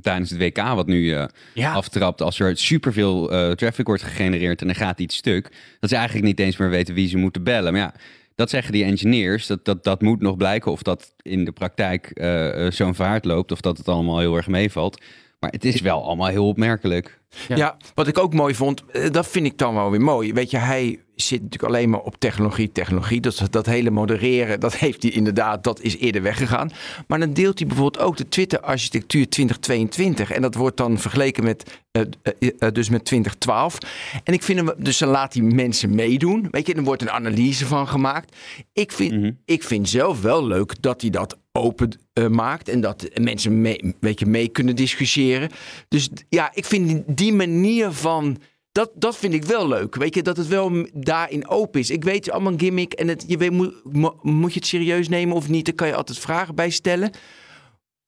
tijdens 0.00 0.30
het 0.30 0.38
WK, 0.38 0.58
wat 0.58 0.86
nu 0.86 1.16
ja. 1.54 1.72
aftrapt, 1.72 2.22
als 2.22 2.38
er 2.38 2.56
superveel 2.56 3.26
traffic 3.54 3.86
wordt 3.86 4.02
gegenereerd 4.02 4.62
en 4.62 4.68
er 4.68 4.74
gaat 4.74 5.00
iets 5.00 5.16
stuk, 5.16 5.48
dat 5.80 5.90
ze 5.90 5.96
eigenlijk 5.96 6.26
niet 6.26 6.40
eens 6.40 6.56
meer 6.56 6.70
weten 6.70 6.94
wie 6.94 7.08
ze 7.08 7.16
moeten 7.16 7.42
bellen. 7.42 7.72
Maar 7.72 7.82
ja, 7.82 7.94
dat 8.34 8.50
zeggen 8.50 8.72
die 8.72 8.84
engineers. 8.84 9.46
Dat, 9.46 9.64
dat, 9.64 9.84
dat 9.84 10.02
moet 10.02 10.20
nog 10.20 10.36
blijken 10.36 10.72
of 10.72 10.82
dat 10.82 11.14
in 11.22 11.44
de 11.44 11.52
praktijk 11.52 12.10
uh, 12.14 12.70
zo'n 12.70 12.94
vaart 12.94 13.24
loopt. 13.24 13.52
Of 13.52 13.60
dat 13.60 13.78
het 13.78 13.88
allemaal 13.88 14.18
heel 14.18 14.36
erg 14.36 14.46
meevalt. 14.46 15.02
Maar 15.42 15.50
het 15.50 15.64
is 15.64 15.80
wel 15.80 16.04
allemaal 16.04 16.26
heel 16.26 16.48
opmerkelijk. 16.48 17.20
Ja. 17.48 17.56
ja. 17.56 17.76
wat 17.94 18.08
ik 18.08 18.18
ook 18.18 18.34
mooi 18.34 18.54
vond, 18.54 18.82
dat 19.10 19.26
vind 19.26 19.46
ik 19.46 19.58
dan 19.58 19.74
wel 19.74 19.90
weer 19.90 20.00
mooi. 20.00 20.32
Weet 20.32 20.50
je, 20.50 20.56
hij 20.56 21.00
zit 21.14 21.42
natuurlijk 21.42 21.72
alleen 21.72 21.90
maar 21.90 22.00
op 22.00 22.18
technologie, 22.18 22.72
technologie. 22.72 23.20
Dat, 23.20 23.46
dat 23.50 23.66
hele 23.66 23.90
modereren, 23.90 24.60
dat 24.60 24.76
heeft 24.76 25.02
hij 25.02 25.12
inderdaad, 25.12 25.64
dat 25.64 25.80
is 25.80 25.98
eerder 25.98 26.22
weggegaan. 26.22 26.70
Maar 27.06 27.18
dan 27.18 27.32
deelt 27.32 27.58
hij 27.58 27.68
bijvoorbeeld 27.68 28.04
ook 28.04 28.16
de 28.16 28.28
Twitter-architectuur 28.28 29.28
2022. 29.28 30.30
En 30.30 30.42
dat 30.42 30.54
wordt 30.54 30.76
dan 30.76 30.98
vergeleken 30.98 31.44
met, 31.44 31.80
uh, 31.92 32.02
uh, 32.38 32.50
uh, 32.58 32.70
dus 32.72 32.88
met 32.88 33.04
2012. 33.04 33.78
En 34.24 34.32
ik 34.32 34.42
vind 34.42 34.58
hem, 34.58 34.74
dus 34.78 34.98
dan 34.98 35.08
laat 35.08 35.34
hij 35.34 35.42
mensen 35.42 35.94
meedoen. 35.94 36.48
Weet 36.50 36.66
je, 36.66 36.74
er 36.74 36.82
wordt 36.82 37.02
een 37.02 37.10
analyse 37.10 37.66
van 37.66 37.88
gemaakt. 37.88 38.36
Ik 38.72 38.92
vind, 38.92 39.12
mm 39.12 39.22
-hmm. 39.22 39.38
ik 39.44 39.62
vind 39.62 39.88
zelf 39.88 40.20
wel 40.20 40.46
leuk 40.46 40.82
dat 40.82 41.00
hij 41.00 41.10
dat 41.10 41.38
open 41.52 42.00
maakt. 42.30 42.68
En 42.68 42.80
dat 42.80 43.08
mensen 43.20 43.60
mee, 43.60 43.94
weet 44.00 44.18
je, 44.18 44.26
mee 44.26 44.48
kunnen 44.48 44.76
discussiëren. 44.76 45.50
Dus 45.88 46.10
ja, 46.28 46.50
ik 46.54 46.64
vind 46.64 47.02
die 47.06 47.32
manier 47.32 47.92
van 47.92 48.38
dat, 48.72 48.90
dat 48.94 49.16
vind 49.16 49.34
ik 49.34 49.44
wel 49.44 49.68
leuk. 49.68 49.94
Weet 49.94 50.14
je, 50.14 50.22
dat 50.22 50.36
het 50.36 50.48
wel 50.48 50.86
daarin 50.94 51.48
open 51.48 51.80
is. 51.80 51.90
Ik 51.90 52.04
weet, 52.04 52.24
het 52.24 52.34
allemaal 52.34 52.52
een 52.52 52.60
gimmick. 52.60 52.92
En 52.92 53.08
het, 53.08 53.24
je 53.26 53.36
weet, 53.36 53.50
moet, 53.50 53.74
moet 54.22 54.52
je 54.52 54.58
het 54.58 54.68
serieus 54.68 55.08
nemen 55.08 55.36
of 55.36 55.48
niet? 55.48 55.64
Daar 55.64 55.74
kan 55.74 55.86
je 55.86 55.94
altijd 55.94 56.18
vragen 56.18 56.54
bij 56.54 56.70
stellen. 56.70 57.10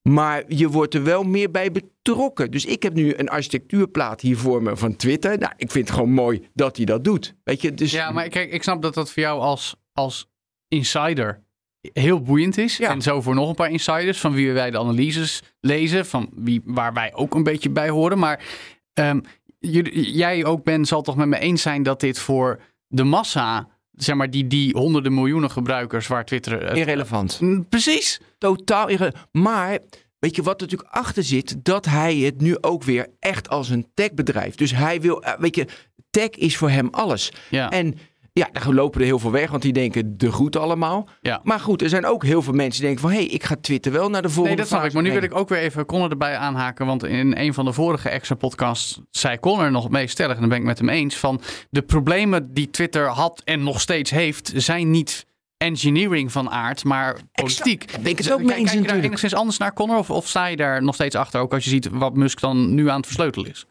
Maar 0.02 0.44
je 0.48 0.68
wordt 0.68 0.94
er 0.94 1.04
wel 1.04 1.22
meer 1.22 1.50
bij 1.50 1.70
betrokken. 1.70 2.50
Dus 2.50 2.64
ik 2.64 2.82
heb 2.82 2.94
nu 2.94 3.14
een 3.16 3.28
architectuurplaat 3.28 4.20
hier 4.20 4.36
voor 4.36 4.62
me 4.62 4.76
van 4.76 4.96
Twitter. 4.96 5.38
Nou, 5.38 5.52
ik 5.56 5.70
vind 5.70 5.86
het 5.88 5.96
gewoon 5.96 6.12
mooi 6.12 6.48
dat 6.54 6.76
hij 6.76 6.84
dat 6.84 7.04
doet. 7.04 7.34
Weet 7.44 7.60
je, 7.60 7.74
dus... 7.74 7.90
Ja, 7.90 8.10
maar 8.10 8.28
kijk, 8.28 8.52
ik 8.52 8.62
snap 8.62 8.82
dat 8.82 8.94
dat 8.94 9.12
voor 9.12 9.22
jou 9.22 9.40
als, 9.40 9.76
als 9.92 10.28
insider 10.68 11.43
heel 11.92 12.20
boeiend 12.22 12.58
is. 12.58 12.76
Ja. 12.76 12.90
En 12.90 13.02
zo 13.02 13.20
voor 13.20 13.34
nog 13.34 13.48
een 13.48 13.54
paar 13.54 13.70
insiders 13.70 14.20
van 14.20 14.32
wie 14.32 14.52
wij 14.52 14.70
de 14.70 14.78
analyses 14.78 15.42
lezen. 15.60 16.06
Van 16.06 16.30
wie, 16.34 16.60
waar 16.64 16.92
wij 16.92 17.14
ook 17.14 17.34
een 17.34 17.42
beetje 17.42 17.70
bij 17.70 17.88
horen. 17.88 18.18
Maar 18.18 18.44
um, 18.94 19.22
jij 19.90 20.44
ook, 20.44 20.64
Ben, 20.64 20.84
zal 20.84 21.02
toch 21.02 21.16
met 21.16 21.28
me 21.28 21.38
eens 21.38 21.62
zijn 21.62 21.82
dat 21.82 22.00
dit 22.00 22.18
voor 22.18 22.60
de 22.88 23.04
massa, 23.04 23.68
zeg 23.92 24.16
maar, 24.16 24.30
die, 24.30 24.46
die 24.46 24.76
honderden 24.76 25.14
miljoenen 25.14 25.50
gebruikers 25.50 26.06
waar 26.06 26.24
Twitter. 26.24 26.76
Irrelevant. 26.76 27.40
Mm, 27.40 27.68
precies. 27.68 28.20
Totaal 28.38 28.88
irrelevant. 28.88 29.26
Maar 29.32 29.78
weet 30.18 30.36
je 30.36 30.42
wat 30.42 30.60
er 30.60 30.66
natuurlijk 30.66 30.94
achter 30.94 31.22
zit? 31.22 31.64
Dat 31.64 31.84
hij 31.84 32.16
het 32.16 32.40
nu 32.40 32.56
ook 32.60 32.82
weer 32.82 33.06
echt 33.20 33.48
als 33.48 33.68
een 33.68 33.86
techbedrijf. 33.94 34.54
Dus 34.54 34.74
hij 34.74 35.00
wil, 35.00 35.22
eh, 35.22 35.38
weet 35.38 35.56
je, 35.56 35.66
tech 36.10 36.30
is 36.30 36.56
voor 36.56 36.70
hem 36.70 36.88
alles. 36.90 37.32
Ja. 37.50 37.70
En 37.70 37.94
ja, 38.40 38.48
daar 38.52 38.72
lopen 38.72 39.00
er 39.00 39.06
heel 39.06 39.18
veel 39.18 39.30
weg, 39.30 39.50
want 39.50 39.62
die 39.62 39.72
denken 39.72 40.18
de 40.18 40.32
goed 40.32 40.56
allemaal. 40.56 41.08
Ja. 41.20 41.40
Maar 41.42 41.60
goed, 41.60 41.82
er 41.82 41.88
zijn 41.88 42.06
ook 42.06 42.24
heel 42.24 42.42
veel 42.42 42.52
mensen 42.52 42.80
die 42.80 42.90
denken 42.90 43.08
van... 43.08 43.18
hé, 43.18 43.24
hey, 43.24 43.34
ik 43.34 43.44
ga 43.44 43.56
Twitter 43.60 43.92
wel 43.92 44.10
naar 44.10 44.22
de 44.22 44.28
volgende 44.28 44.48
Nee, 44.48 44.56
dat 44.56 44.66
snap 44.66 44.84
ik. 44.84 44.92
Maar 44.92 45.02
nu 45.02 45.12
wil 45.12 45.22
ik 45.22 45.34
ook 45.34 45.48
weer 45.48 45.58
even 45.58 45.86
Connor 45.86 46.10
erbij 46.10 46.36
aanhaken. 46.36 46.86
Want 46.86 47.04
in 47.04 47.36
een 47.36 47.54
van 47.54 47.64
de 47.64 47.72
vorige 47.72 48.08
extra 48.08 48.34
podcasts 48.34 49.00
zei 49.10 49.40
Connor 49.40 49.70
nog 49.70 49.90
meest 49.90 50.10
stellig. 50.10 50.34
En 50.34 50.40
dan 50.40 50.48
ben 50.48 50.58
ik 50.58 50.64
met 50.64 50.78
hem 50.78 50.88
eens. 50.88 51.16
Van 51.16 51.40
de 51.70 51.82
problemen 51.82 52.54
die 52.54 52.70
Twitter 52.70 53.08
had 53.08 53.42
en 53.44 53.62
nog 53.62 53.80
steeds 53.80 54.10
heeft, 54.10 54.52
zijn 54.54 54.90
niet 54.90 55.26
engineering 55.56 56.32
van 56.32 56.50
aard, 56.50 56.84
maar 56.84 57.18
politiek. 57.32 57.84
Ik 58.02 58.18
het 58.18 58.32
ook 58.32 58.42
mee 58.42 58.56
eens 58.56 58.70
kijk 58.70 58.82
je 58.82 58.88
daar 58.88 58.98
enigszins 58.98 59.34
anders 59.34 59.58
naar, 59.58 59.72
Connor? 59.72 59.98
Of, 59.98 60.10
of 60.10 60.28
sta 60.28 60.46
je 60.46 60.56
daar 60.56 60.82
nog 60.82 60.94
steeds 60.94 61.14
achter? 61.14 61.40
Ook 61.40 61.52
als 61.52 61.64
je 61.64 61.70
ziet 61.70 61.88
wat 61.88 62.14
Musk 62.14 62.40
dan 62.40 62.74
nu 62.74 62.88
aan 62.88 62.96
het 62.96 63.06
versleutelen 63.06 63.50
is. 63.50 63.66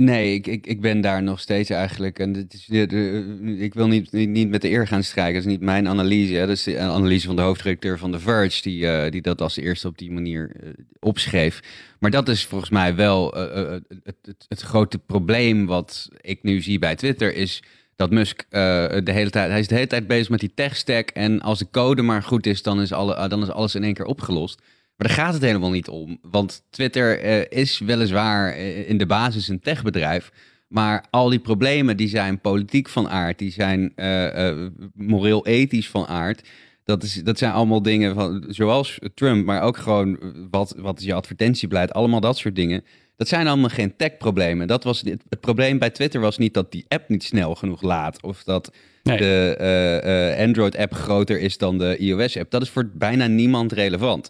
Nee, 0.00 0.34
ik, 0.34 0.46
ik, 0.46 0.66
ik 0.66 0.80
ben 0.80 1.00
daar 1.00 1.22
nog 1.22 1.40
steeds 1.40 1.70
eigenlijk. 1.70 2.18
En 2.18 2.34
het 2.34 2.54
is, 2.54 2.64
de- 2.66 2.86
de- 2.86 3.56
ik 3.58 3.74
wil 3.74 3.86
niet, 3.88 4.12
niet, 4.12 4.48
met 4.48 4.62
de 4.62 4.70
eer 4.70 4.86
gaan 4.86 5.02
strijken. 5.02 5.34
Dat 5.34 5.42
is 5.44 5.48
niet 5.50 5.60
mijn 5.60 5.88
analyse. 5.88 6.34
Hè. 6.34 6.40
Dat 6.46 6.56
is 6.56 6.62
de 6.62 6.78
analyse 6.78 7.26
van 7.26 7.36
de 7.36 7.42
hoofdredacteur 7.42 7.98
van 7.98 8.12
The 8.12 8.18
Verge, 8.18 8.62
die, 8.62 8.86
eh, 8.86 9.10
die 9.10 9.22
dat 9.22 9.40
als 9.40 9.56
eerste 9.56 9.88
op 9.88 9.98
die 9.98 10.10
manier 10.10 10.50
eh, 10.60 10.68
opschreef. 11.00 11.60
Maar 11.98 12.10
dat 12.10 12.28
is 12.28 12.44
volgens 12.44 12.70
mij 12.70 12.94
wel 12.94 13.34
eh, 13.34 13.60
eh, 13.74 13.80
het, 14.02 14.16
het, 14.22 14.44
het 14.48 14.60
grote 14.60 14.98
probleem 14.98 15.66
wat 15.66 16.08
ik 16.20 16.42
nu 16.42 16.60
zie 16.62 16.78
bij 16.78 16.96
Twitter. 16.96 17.34
Is 17.34 17.62
dat 17.96 18.10
Musk 18.10 18.40
eh, 18.48 18.60
de 19.04 19.12
hele 19.12 19.30
tijd. 19.30 19.50
Hij 19.50 19.60
is 19.60 19.68
de 19.68 19.74
hele 19.74 19.86
tijd 19.86 20.06
bezig 20.06 20.28
met 20.28 20.40
die 20.40 20.52
tech 20.54 20.76
stack. 20.76 21.08
En 21.10 21.40
als 21.40 21.58
de 21.58 21.66
code 21.70 22.02
maar 22.02 22.22
goed 22.22 22.46
is, 22.46 22.62
dan 22.62 22.80
is, 22.80 22.92
alle, 22.92 23.14
eh, 23.14 23.28
dan 23.28 23.42
is 23.42 23.50
alles 23.50 23.74
in 23.74 23.84
één 23.84 23.94
keer 23.94 24.04
opgelost. 24.06 24.62
Maar 25.00 25.08
daar 25.08 25.24
gaat 25.24 25.34
het 25.34 25.42
helemaal 25.42 25.70
niet 25.70 25.88
om. 25.88 26.18
Want 26.22 26.62
Twitter 26.70 27.18
eh, 27.20 27.58
is 27.58 27.78
weliswaar 27.78 28.52
eh, 28.52 28.88
in 28.88 28.98
de 28.98 29.06
basis 29.06 29.48
een 29.48 29.60
techbedrijf. 29.60 30.32
Maar 30.68 31.04
al 31.10 31.28
die 31.28 31.38
problemen 31.38 31.96
die 31.96 32.08
zijn 32.08 32.40
politiek 32.40 32.88
van 32.88 33.08
aard. 33.08 33.38
Die 33.38 33.52
zijn 33.52 33.92
eh, 33.96 34.48
eh, 34.48 34.70
moreel-ethisch 34.94 35.88
van 35.88 36.06
aard. 36.06 36.48
Dat, 36.84 37.02
is, 37.02 37.14
dat 37.14 37.38
zijn 37.38 37.52
allemaal 37.52 37.82
dingen 37.82 38.14
van, 38.14 38.44
zoals 38.48 38.98
Trump, 39.14 39.46
maar 39.46 39.62
ook 39.62 39.76
gewoon 39.76 40.18
wat, 40.50 40.74
wat 40.78 40.98
is 40.98 41.04
je 41.04 41.14
advertentiebeleid. 41.14 41.92
Allemaal 41.92 42.20
dat 42.20 42.38
soort 42.38 42.56
dingen. 42.56 42.84
Dat 43.16 43.28
zijn 43.28 43.46
allemaal 43.46 43.68
geen 43.68 43.96
tech-problemen. 43.96 44.66
Dat 44.66 44.84
was, 44.84 45.00
het, 45.00 45.22
het 45.28 45.40
probleem 45.40 45.78
bij 45.78 45.90
Twitter 45.90 46.20
was 46.20 46.38
niet 46.38 46.54
dat 46.54 46.72
die 46.72 46.84
app 46.88 47.08
niet 47.08 47.22
snel 47.22 47.54
genoeg 47.54 47.82
laat. 47.82 48.22
Of 48.22 48.42
dat 48.42 48.72
Nee. 49.02 49.16
de 49.18 50.36
Android-app 50.38 50.94
groter 50.94 51.40
is 51.40 51.58
dan 51.58 51.78
de 51.78 51.96
iOS-app. 51.96 52.50
Dat 52.50 52.62
is 52.62 52.70
voor 52.70 52.90
bijna 52.94 53.26
niemand 53.26 53.72
relevant. 53.72 54.28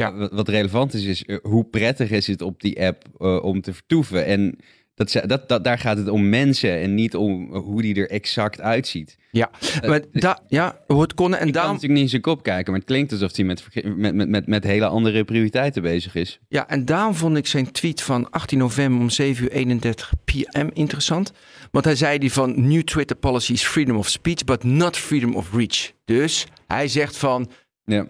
Ja. 0.00 0.12
Eh, 0.12 0.26
wat- 0.30 0.48
relevant 0.48 0.94
is, 0.94 1.04
is 1.04 1.24
eh, 1.24 1.36
hoe 1.42 1.64
prettig 1.64 2.10
is 2.10 2.26
het 2.26 2.42
op 2.42 2.60
die 2.60 2.82
app 2.86 3.04
eh, 3.18 3.42
om 3.42 3.60
te 3.60 3.72
vertoeven. 3.72 4.24
En 4.26 4.58
dat, 4.94 5.22
dat, 5.26 5.48
dat, 5.48 5.64
daar 5.64 5.78
gaat 5.78 5.96
het 5.96 6.08
om 6.08 6.28
mensen 6.28 6.80
en 6.80 6.94
niet 6.94 7.16
om 7.16 7.54
hoe 7.56 7.82
die 7.82 7.94
er 7.94 8.10
exact 8.10 8.60
uitziet. 8.60 9.18
Ja, 9.30 9.50
maar 9.86 10.00
da, 10.12 10.38
ja, 10.48 10.78
hoort 10.86 11.14
Conne. 11.14 11.36
En 11.36 11.42
kan 11.42 11.52
daarom, 11.52 11.72
natuurlijk 11.72 11.94
niet 11.94 12.02
in 12.04 12.10
zijn 12.10 12.22
kop 12.22 12.42
kijken, 12.42 12.70
maar 12.72 12.80
het 12.80 12.88
klinkt 12.90 13.12
alsof 13.12 13.36
hij 13.36 13.44
met, 13.44 13.64
met, 13.96 14.14
met, 14.14 14.28
met, 14.28 14.46
met 14.46 14.64
hele 14.64 14.86
andere 14.86 15.24
prioriteiten 15.24 15.82
bezig 15.82 16.14
is. 16.14 16.38
ja, 16.48 16.68
en 16.68 16.84
daarom 16.84 17.14
vond 17.14 17.36
ik 17.36 17.46
zijn 17.46 17.70
tweet 17.72 18.02
van 18.02 18.30
18 18.30 18.58
november 18.58 19.00
om 19.00 19.10
7 19.10 19.44
uur 19.44 19.50
31 19.50 20.12
pm 20.24 20.68
interessant. 20.72 21.32
Want 21.70 21.84
hij 21.84 21.94
zei 21.96 22.18
die 22.18 22.32
van 22.32 22.68
new 22.68 22.82
Twitter 22.82 23.16
policy 23.16 23.52
is 23.52 23.62
freedom 23.62 23.96
of 23.96 24.08
speech, 24.08 24.44
but 24.44 24.64
not 24.64 24.96
freedom 24.96 25.34
of 25.34 25.52
reach. 25.52 25.92
Dus 26.04 26.46
hij 26.66 26.88
zegt 26.88 27.16
van, 27.16 27.50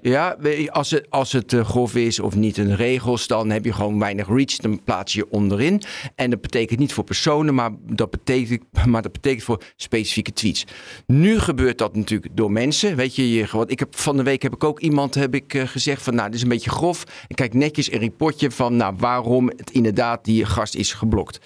Ja. 0.00 0.36
als 0.70 0.90
het, 0.90 1.10
als 1.10 1.32
het 1.32 1.52
eh, 1.52 1.64
grof 1.64 1.94
is 1.94 2.20
of 2.20 2.34
niet 2.34 2.56
een 2.56 2.76
regels, 2.76 3.26
dan 3.26 3.50
heb 3.50 3.64
je 3.64 3.72
gewoon 3.72 3.98
weinig 3.98 4.28
reach. 4.28 4.56
Dan 4.56 4.84
plaats 4.84 5.12
je 5.12 5.30
onderin. 5.30 5.82
En 6.14 6.30
dat 6.30 6.40
betekent 6.40 6.78
niet 6.78 6.92
voor 6.92 7.04
personen, 7.04 7.54
maar 7.54 7.70
dat 7.86 8.10
betekent, 8.10 8.62
maar 8.86 9.02
dat 9.02 9.12
betekent 9.12 9.42
voor 9.42 9.62
specifieke 9.76 10.32
tweets. 10.32 10.64
Nu 11.06 11.38
gebeurt 11.38 11.78
dat 11.78 11.96
natuurlijk 11.96 12.36
door 12.36 12.52
mensen. 12.52 12.96
Weet 12.96 13.16
je, 13.16 13.32
je 13.32 13.46
gewoon, 13.46 13.68
ik 13.68 13.78
heb, 13.78 13.96
van 13.96 14.16
de 14.16 14.22
week 14.22 14.42
heb 14.42 14.54
ik 14.54 14.64
ook 14.64 14.80
iemand 14.80 15.14
heb 15.14 15.34
ik, 15.34 15.54
eh, 15.54 15.66
gezegd 15.66 16.02
van, 16.02 16.14
nou, 16.14 16.26
dit 16.26 16.36
is 16.36 16.42
een 16.42 16.48
beetje 16.48 16.70
grof. 16.70 17.04
Ik 17.26 17.36
kijk 17.36 17.54
netjes 17.54 17.92
een 17.92 18.00
rapportje 18.00 18.50
van, 18.50 18.76
nou, 18.76 18.94
waarom 18.98 19.48
het 19.48 19.70
inderdaad 19.70 20.24
die 20.24 20.44
gast 20.44 20.74
is 20.74 20.92
geblokt. 20.92 21.38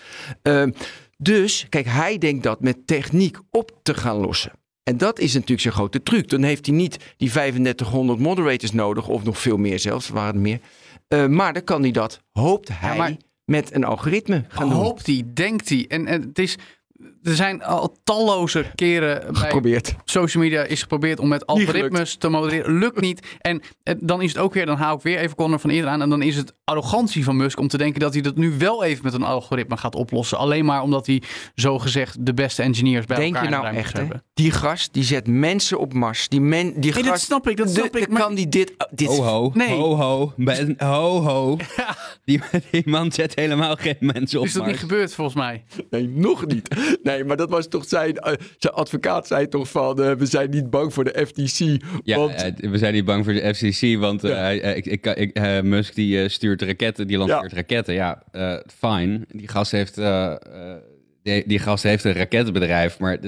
Ehm, 0.43 0.71
dus, 1.19 1.67
kijk, 1.69 1.87
hij 1.87 2.19
denkt 2.19 2.43
dat 2.43 2.61
met 2.61 2.87
techniek 2.87 3.39
op 3.51 3.71
te 3.83 3.95
gaan 3.95 4.17
lossen. 4.17 4.53
En 4.85 4.97
dat 4.97 5.19
is 5.19 5.33
natuurlijk 5.35 5.61
zijn 5.61 5.75
grote 5.75 6.03
truc. 6.03 6.29
Dan 6.29 6.43
heeft 6.43 6.67
hij 6.67 6.75
niet 6.75 7.15
die 7.17 7.31
3500 7.31 8.19
moderators 8.19 8.73
nodig, 8.73 9.09
of 9.09 9.25
nog 9.25 9.39
veel 9.41 9.57
meer 9.57 9.79
zelfs, 9.79 10.09
waren 10.09 10.35
er 10.35 10.41
meer. 10.41 10.61
Eh, 11.09 11.27
maar 11.27 11.53
dan 11.53 11.65
kan 11.65 11.83
hij 11.83 11.91
dat, 11.91 12.21
hoopt 12.33 12.69
hij, 12.73 12.97
maar- 12.97 13.17
met 13.45 13.75
een 13.75 13.85
algoritme 13.85 14.45
gaan 14.49 14.69
doen. 14.69 14.79
Hoopt 14.79 15.07
hij, 15.07 15.23
denkt 15.35 15.69
hij. 15.69 15.85
En, 15.89 16.07
en 16.07 16.21
het 16.23 16.39
is, 16.39 16.57
er 17.23 17.35
zijn 17.35 17.63
al 17.63 17.97
talloze 18.05 18.65
keren 18.75 19.21
bij 19.33 19.35
Geprobeerd. 19.43 19.95
social 20.05 20.43
media 20.43 20.63
is 20.63 20.81
geprobeerd 20.83 21.19
om 21.19 21.29
met 21.29 21.47
algoritmes 21.47 22.17
te 22.17 22.29
modereren. 22.29 22.79
Lukt 22.79 23.01
niet. 23.01 23.27
En 23.41 23.63
dan 24.01 24.23
is 24.23 24.29
het 24.33 24.39
ook 24.39 24.55
weer, 24.55 24.67
dan 24.67 24.77
haal 24.77 24.97
ik 24.97 25.03
weer 25.03 25.19
even 25.19 25.37
Connor 25.37 25.59
van 25.59 25.71
eerder 25.71 25.91
aan. 25.91 26.03
En 26.03 26.11
dan 26.11 26.23
is 26.23 26.37
het 26.37 26.55
arrogantie 26.65 27.25
van 27.25 27.37
Musk 27.37 27.59
om 27.61 27.69
te 27.69 27.77
denken 27.77 28.01
dat 28.01 28.13
hij 28.13 28.23
dat 28.23 28.37
nu 28.37 28.59
wel 28.59 28.85
even 28.85 29.05
met 29.05 29.15
een 29.15 29.23
algoritme 29.23 29.77
gaat 29.77 29.95
oplossen. 29.95 30.39
Alleen 30.39 30.65
maar 30.65 30.83
omdat 30.83 31.07
hij 31.07 31.23
zogezegd 31.55 32.27
de 32.27 32.35
beste 32.35 32.63
engineers 32.63 33.07
bij 33.07 33.17
Denk 33.17 33.35
elkaar 33.35 33.49
je 33.51 33.55
in 33.55 33.61
de 33.61 33.67
nou 33.67 33.77
echt, 33.79 33.93
hebben. 33.97 34.23
Die 34.35 34.51
gast, 34.51 34.93
die 34.93 35.05
zet 35.05 35.27
mensen 35.27 35.79
op 35.79 35.93
Mars. 35.93 36.29
Die, 36.29 36.41
men, 36.41 36.67
die 36.67 36.75
Nee, 36.81 36.93
gast, 36.93 37.07
dat 37.09 37.21
snap 37.21 37.49
ik, 37.49 37.57
dat 37.57 37.67
de- 37.67 37.73
snap 37.73 37.97
ik. 37.97 38.09
maar- 38.09 38.21
kan 38.23 38.35
die 38.35 38.49
dit... 38.49 38.71
oh, 38.79 38.87
dit 38.91 39.09
Ho 39.09 39.23
ho, 39.23 39.51
Nee. 39.55 39.69
ho 39.69 39.95
ho, 39.97 40.33
Ben, 40.37 40.75
ho 40.79 41.21
ho. 41.21 41.57
Die, 42.25 42.41
die 42.71 42.83
man 42.89 43.13
zet 43.13 43.35
helemaal 43.35 43.77
geen 43.77 43.97
mensen 44.01 44.39
op 44.41 44.47
is 44.47 44.53
dat 44.53 44.63
niet 44.63 44.71
Mars. 44.71 44.85
gebeurd 44.87 45.15
volgens 45.15 45.37
mij? 45.37 45.65
Nee, 45.91 46.09
nog 46.09 46.47
niet. 46.47 46.69
Nee, 47.03 47.25
maar 47.25 47.37
dat 47.37 47.51
was 47.51 47.69
toch 47.69 47.85
zijn... 47.89 48.17
eh, 48.17 48.33
zijn 48.59 48.73
advocaat 48.75 49.27
zei 49.27 49.49
toch 49.49 49.71
van... 49.71 50.03
eh, 50.03 50.13
we 50.13 50.27
zijn 50.27 50.51
niet 50.51 50.71
bang 50.71 50.93
voor 50.93 51.05
de 51.05 51.27
FTC. 51.27 51.83
Ja, 52.05 52.17
want, 52.19 52.35
eh, 52.35 52.71
we 52.71 52.79
zijn 52.79 52.93
niet 52.95 53.05
bang 53.05 53.25
voor 53.25 53.33
de 53.33 53.55
FCC, 53.55 53.99
want 53.99 54.23
Ja. 54.23 54.49
ik, 54.51 54.87
ik, 54.87 55.07
ik, 55.07 55.63
Musk 55.63 55.95
die 55.95 56.29
stuurt 56.29 56.63
raketten, 56.63 57.07
die 57.07 57.19
lanceert 57.19 57.53
raketten. 57.53 57.95
Ja, 57.95 58.23
eh 58.31 58.57
fine. 58.79 59.21
Die 59.29 59.49
gast 59.49 59.71
heeft, 59.73 60.01
die, 61.23 61.47
die 61.47 61.59
gast 61.59 61.83
heeft 61.83 62.05
een 62.05 62.13
rakettenbedrijf, 62.13 62.99
maar 62.99 63.19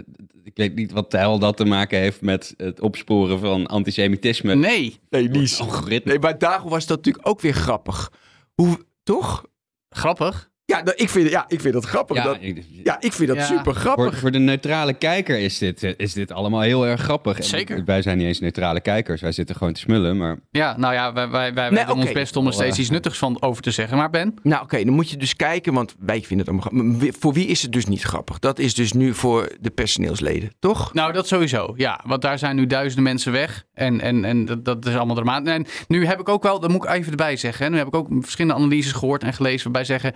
ik 0.44 0.52
weet 0.54 0.74
niet 0.74 0.92
wat 0.92 1.10
de 1.10 1.18
hel 1.18 1.38
dat 1.38 1.56
te 1.56 1.64
maken 1.64 1.98
heeft 1.98 2.20
met 2.20 2.54
het 2.56 2.80
opsporen 2.80 3.38
van 3.38 3.66
antisemitisme. 3.66 4.54
Nee. 4.54 5.00
nee, 5.10 5.28
Lies. 5.28 5.60
Algoritme. 5.60 6.10
Nee, 6.10 6.20
maar 6.20 6.38
daarom 6.38 6.70
was 6.70 6.86
dat 6.86 6.96
natuurlijk 6.96 7.28
ook 7.28 7.40
weer 7.40 7.52
grappig. 7.54 8.12
Hoe, 8.54 8.78
toch? 9.02 9.46
Grappig. 9.90 10.50
Ja, 10.66 10.82
nou, 10.82 10.96
ik, 10.96 11.08
vind, 11.10 11.30
ja 11.30 11.44
ik 11.48 11.60
vind 11.60 11.74
dat 11.74 11.84
grappig. 11.84 12.16
Ja, 12.16 12.22
dat, 12.24 12.36
ik- 12.40 12.64
ja, 12.84 12.96
ik 13.00 13.12
vind 13.12 13.28
dat 13.28 13.36
Ja. 13.36 13.44
super 13.44 13.64
voor, 13.64 13.74
grappig. 13.74 14.18
voor 14.18 14.30
de 14.30 14.38
neutrale 14.38 14.92
kijker 14.92 15.38
is 15.38 15.58
dit, 15.58 15.82
eh, 15.82 15.92
is 15.96 16.12
dit 16.12 16.32
allemaal 16.32 16.60
heel 16.60 16.86
erg 16.86 17.00
grappig. 17.00 17.36
En 17.38 17.44
Zeker. 17.44 17.84
Wij 17.84 18.02
zijn 18.02 18.18
niet 18.18 18.26
eens 18.26 18.40
neutrale 18.40 18.80
kijkers, 18.80 19.20
wij 19.20 19.32
zitten 19.32 19.56
gewoon 19.56 19.72
te 19.72 19.80
smullen, 19.80 20.16
maar... 20.16 20.38
Ja, 20.50 20.76
nou 20.76 20.94
ja, 20.94 21.12
wij, 21.12 21.28
wij, 21.28 21.54
wij 21.54 21.70
Nee, 21.70 21.84
doen 21.84 21.96
ons 21.96 22.12
best 22.12 22.36
om 22.36 22.46
er 22.46 22.52
steeds 22.52 22.78
iets 22.78 22.90
nuttigs 22.90 23.18
van 23.18 23.42
over 23.42 23.62
te 23.62 23.70
zeggen. 23.70 23.96
Maar 23.96 24.10
Ben? 24.10 24.34
Nou, 24.42 24.62
oké, 24.62 24.84
dan 24.84 24.94
moet 24.94 25.10
je 25.10 25.16
dus 25.16 25.36
kijken, 25.36 25.72
want 25.74 25.94
wij 25.98 26.20
vinden 26.22 26.38
het 26.38 26.48
allemaal 26.48 26.90
grappig. 26.90 27.16
Voor 27.20 27.32
wie 27.32 27.46
is 27.46 27.62
het 27.62 27.72
dus 27.72 27.86
niet 27.86 28.02
grappig? 28.02 28.38
Dat 28.38 28.58
is 28.58 28.74
dus 28.74 28.92
nu 28.92 29.14
voor 29.14 29.48
de 29.60 29.70
personeelsleden, 29.70 30.50
toch? 30.58 30.94
Nou, 30.94 31.12
dat 31.12 31.26
sowieso. 31.26 31.72
Ja, 31.76 32.00
want 32.06 32.22
daar 32.22 32.38
zijn 32.38 32.56
nu 32.56 32.66
duizenden 32.66 33.02
mensen 33.04 33.32
weg. 33.32 33.64
En, 33.74 34.00
en, 34.00 34.24
en 34.24 34.44
dat, 34.44 34.64
dat 34.64 34.86
is 34.86 34.94
allemaal 34.96 35.14
dramatisch. 35.14 35.52
En 35.52 35.66
nu 35.88 36.06
heb 36.06 36.20
ik 36.20 36.28
ook 36.28 36.42
wel, 36.42 36.60
dat 36.60 36.70
moet 36.70 36.84
ik 36.84 36.90
even 36.90 37.10
erbij 37.10 37.36
zeggen. 37.36 37.64
hè, 37.64 37.70
Nu 37.70 37.76
heb 37.78 37.86
ik 37.86 37.94
ook 37.94 38.08
verschillende 38.20 38.56
analyses 38.56 38.92
gehoord 38.92 39.22
en 39.22 39.32
gelezen 39.32 39.62
waarbij 39.62 39.84
zeggen... 39.84 40.12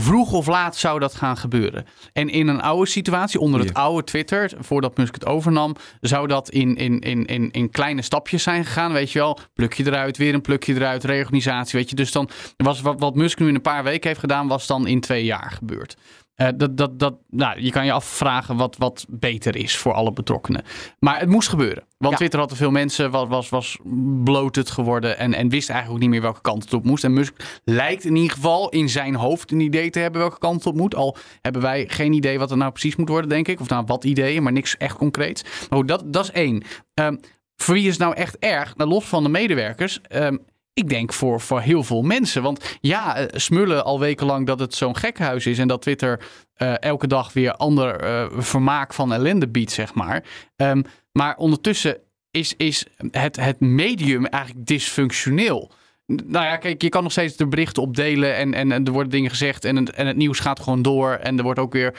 vroeg 0.00 0.32
of 0.32 0.46
laat 0.46 0.76
zou 0.76 0.98
dat 1.00 1.14
gaan 1.14 1.36
gebeuren. 1.36 1.86
En 2.12 2.28
in 2.28 2.48
een 2.48 2.60
oude 2.60 2.90
situatie, 2.90 3.40
onder 3.40 3.60
het 3.60 3.74
oude 3.74 4.04
Twitter... 4.04 4.52
voordat 4.58 4.96
Musk 4.96 5.14
het 5.14 5.26
overnam... 5.26 5.76
zou 6.00 6.26
dat 6.26 6.50
in, 6.50 6.76
in, 6.76 7.00
in, 7.00 7.24
in, 7.24 7.50
in 7.50 7.70
kleine 7.70 8.02
stapjes 8.02 8.42
zijn 8.42 8.64
gegaan. 8.64 8.92
Weet 8.92 9.12
je 9.12 9.18
wel, 9.18 9.38
plukje 9.54 9.86
eruit, 9.86 10.16
weer 10.16 10.34
een 10.34 10.40
plukje 10.40 10.74
eruit, 10.74 11.04
reorganisatie. 11.04 11.78
Weet 11.78 11.90
je, 11.90 11.96
dus 11.96 12.12
dan 12.12 12.28
was 12.56 12.80
wat, 12.80 13.00
wat 13.00 13.14
Musk 13.14 13.38
nu 13.38 13.48
in 13.48 13.54
een 13.54 13.60
paar 13.60 13.84
weken 13.84 14.08
heeft 14.08 14.20
gedaan... 14.20 14.48
was 14.48 14.66
dan 14.66 14.86
in 14.86 15.00
twee 15.00 15.24
jaar 15.24 15.50
gebeurd. 15.50 15.96
Eh, 16.34 16.48
dat, 16.56 16.76
dat, 16.76 16.98
dat, 16.98 17.14
nou, 17.30 17.60
je 17.60 17.70
kan 17.70 17.84
je 17.84 17.92
afvragen 17.92 18.56
wat, 18.56 18.76
wat 18.76 19.06
beter 19.08 19.56
is 19.56 19.76
voor 19.76 19.92
alle 19.92 20.12
betrokkenen. 20.12 20.62
Maar 20.98 21.18
het 21.20 21.28
moest 21.28 21.48
gebeuren. 21.48 21.84
Want 21.98 22.12
Ja. 22.12 22.16
Twitter 22.18 22.38
had 22.40 22.48
te 22.48 22.56
veel 22.56 22.70
mensen, 22.70 23.10
was, 23.10 23.28
was, 23.28 23.48
was 23.48 23.78
bloated 24.24 24.70
geworden 24.70 25.18
en, 25.18 25.34
en 25.34 25.48
wist 25.48 25.68
eigenlijk 25.70 25.98
ook 25.98 26.02
niet 26.08 26.14
meer 26.14 26.22
welke 26.30 26.40
kant 26.40 26.62
het 26.64 26.72
op 26.72 26.84
moest. 26.84 27.04
En 27.04 27.12
Musk 27.12 27.60
lijkt 27.64 28.04
in 28.04 28.16
ieder 28.16 28.32
geval 28.32 28.68
in 28.68 28.88
zijn 28.88 29.14
hoofd 29.14 29.50
een 29.52 29.60
idee 29.60 29.90
te 29.90 29.98
hebben 29.98 30.20
welke 30.20 30.38
kant 30.38 30.54
het 30.54 30.66
op 30.66 30.76
moet. 30.76 30.94
Al 30.94 31.16
hebben 31.40 31.62
wij 31.62 31.84
geen 31.88 32.12
idee 32.12 32.38
wat 32.38 32.50
het 32.50 32.58
nou 32.58 32.70
precies 32.70 32.96
moet 32.96 33.08
worden, 33.08 33.28
denk 33.30 33.48
ik. 33.48 33.60
Of 33.60 33.68
nou 33.68 33.84
wat 33.86 34.04
ideeën, 34.04 34.42
maar 34.42 34.52
niks 34.52 34.76
echt 34.76 34.96
concreets. 34.96 35.42
Maar 35.42 35.78
goed, 35.78 35.88
dat, 35.88 36.02
dat 36.12 36.24
is 36.24 36.30
één. 36.30 36.62
Ehm, 36.94 37.16
voor 37.56 37.74
wie 37.74 37.88
is 37.88 37.96
nou 37.96 38.14
echt 38.14 38.38
erg? 38.38 38.76
Nou, 38.76 38.90
los 38.90 39.04
van 39.04 39.22
de 39.22 39.28
medewerkers. 39.28 40.00
ehm, 40.00 40.36
ik 40.74 40.88
denk 40.88 41.12
voor, 41.12 41.40
voor 41.40 41.60
heel 41.60 41.82
veel 41.82 42.02
mensen. 42.02 42.42
Want 42.42 42.76
ja, 42.80 43.16
eh, 43.16 43.26
smullen 43.38 43.84
al 43.84 44.00
wekenlang 44.00 44.46
dat 44.46 44.60
het 44.60 44.74
zo'n 44.74 44.96
gekhuis 44.96 45.46
is 45.46 45.58
en 45.58 45.68
dat 45.68 45.82
Twitter 45.82 46.20
eh, 46.54 46.82
elke 46.82 47.06
dag 47.06 47.32
weer 47.32 47.52
ander 47.52 48.00
eh, 48.00 48.26
vermaak 48.36 48.94
van 48.94 49.12
ellende 49.12 49.48
biedt, 49.48 49.72
zeg 49.72 49.94
maar. 49.94 50.24
Ehm, 50.56 50.82
maar 51.12 51.36
ondertussen 51.36 51.98
is, 52.30 52.54
is 52.56 52.86
het, 53.10 53.36
het 53.36 53.60
medium 53.60 54.26
eigenlijk 54.26 54.66
dysfunctioneel. 54.66 55.72
Nou 56.06 56.44
ja, 56.44 56.56
kijk, 56.56 56.82
je 56.82 56.88
kan 56.88 57.02
nog 57.02 57.12
steeds 57.12 57.36
de 57.36 57.46
berichten 57.46 57.82
opdelen 57.82 58.36
en, 58.36 58.54
en, 58.54 58.72
en 58.72 58.84
er 58.84 58.92
worden 58.92 59.10
dingen 59.10 59.30
gezegd 59.30 59.64
en, 59.64 59.94
en 59.94 60.06
het 60.06 60.16
nieuws 60.16 60.38
gaat 60.38 60.60
gewoon 60.60 60.82
door. 60.82 61.12
En 61.12 61.36
er 61.36 61.42
wordt 61.42 61.58
ook 61.58 61.72
weer 61.72 61.94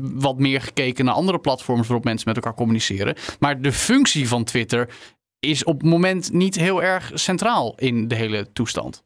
wat 0.00 0.38
meer 0.38 0.60
gekeken 0.60 1.04
naar 1.04 1.14
andere 1.14 1.38
platforms 1.38 1.86
waarop 1.86 2.04
mensen 2.04 2.28
met 2.28 2.36
elkaar 2.36 2.54
communiceren. 2.54 3.14
Maar 3.38 3.60
de 3.60 3.72
functie 3.72 4.28
van 4.28 4.44
Twitter 4.44 4.88
is 5.40 5.64
op 5.64 5.80
het 5.80 5.90
moment 5.90 6.32
niet 6.32 6.54
heel 6.54 6.82
erg 6.82 7.10
centraal 7.14 7.74
in 7.76 8.08
de 8.08 8.14
hele 8.14 8.52
toestand. 8.52 9.04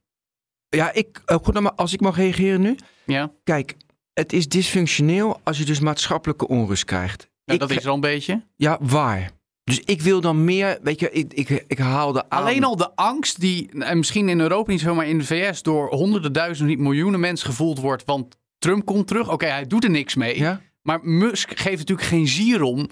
Ja, 0.69 0.93
ik, 0.93 1.23
uh, 1.27 1.37
goed, 1.43 1.55
nou, 1.55 1.73
als 1.77 1.93
ik 1.93 2.01
mag 2.01 2.17
reageren 2.17 2.61
nu. 2.61 2.77
Ja. 3.05 3.33
Kijk, 3.45 3.77
het 4.13 4.33
is 4.33 4.49
dysfunctioneel 4.49 5.41
als 5.43 5.59
je 5.59 5.65
dus 5.65 5.81
maatschappelijke 5.81 6.49
onrust 6.49 6.85
krijgt. 6.85 7.31
Ja, 7.45 7.57
dat 7.57 7.71
is 7.71 7.87
al 7.87 7.95
een 7.95 8.01
beetje. 8.01 8.43
Ja, 8.57 8.79
waar? 8.81 9.31
Dus 9.65 9.81
ik 9.81 10.01
wil 10.01 10.21
dan 10.21 10.45
meer, 10.45 10.79
weet 10.83 11.01
je, 11.01 11.11
ik, 11.11 11.33
ik, 11.33 11.65
ik 11.67 11.79
haalde 11.79 12.25
aan. 12.29 12.43
Alleen 12.43 12.65
al 12.65 12.77
de 12.77 12.95
angst 12.95 13.41
die, 13.41 13.71
en 13.79 13.97
misschien 13.97 14.29
in 14.29 14.41
Europa 14.41 14.71
niet 14.71 14.81
zo, 14.81 14.95
maar 14.95 15.09
in 15.09 15.19
de 15.19 15.25
VS 15.25 15.63
door 15.63 15.89
honderden 15.89 16.33
duizenden, 16.33 16.77
niet 16.77 16.85
miljoenen 16.85 17.21
mensen 17.21 17.49
gevoeld 17.49 17.79
wordt. 17.79 18.05
Want 18.05 18.37
Trump 18.59 18.85
komt 18.85 19.07
terug. 19.07 19.31
Oké, 19.31 19.47
hij 19.47 19.67
doet 19.67 19.85
er 19.85 19.91
niks 19.91 20.15
mee. 20.15 20.39
Ja? 20.39 20.61
Maar 20.83 20.99
Musk 21.03 21.59
geeft 21.59 21.79
natuurlijk 21.79 22.09
geen 22.09 22.29
zier 22.29 22.63
om 22.63 22.89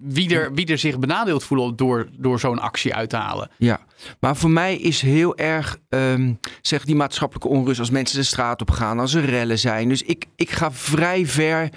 wie 0.00 0.34
er, 0.34 0.54
wie 0.54 0.66
er 0.66 0.78
zich 0.78 0.98
benadeeld 0.98 1.44
voelen 1.44 1.76
door, 1.76 2.08
door 2.18 2.40
zo'n 2.40 2.58
actie 2.58 2.94
uit 2.94 3.10
te 3.10 3.16
halen. 3.16 3.50
Ja, 3.58 3.80
maar 4.20 4.36
voor 4.36 4.50
mij 4.50 4.76
is 4.76 5.00
heel 5.00 5.36
erg, 5.36 5.78
um, 5.88 6.38
zeg 6.60 6.84
die 6.84 6.94
maatschappelijke 6.94 7.48
onrust 7.48 7.80
als 7.80 7.90
mensen 7.90 8.18
de 8.18 8.24
straat 8.24 8.60
op 8.60 8.70
gaan, 8.70 8.98
als 8.98 9.14
er 9.14 9.24
rellen 9.24 9.58
zijn. 9.58 9.88
Dus 9.88 10.02
ik, 10.02 10.26
ik 10.36 10.50
ga 10.50 10.72
vrij 10.72 11.26
ver 11.26 11.68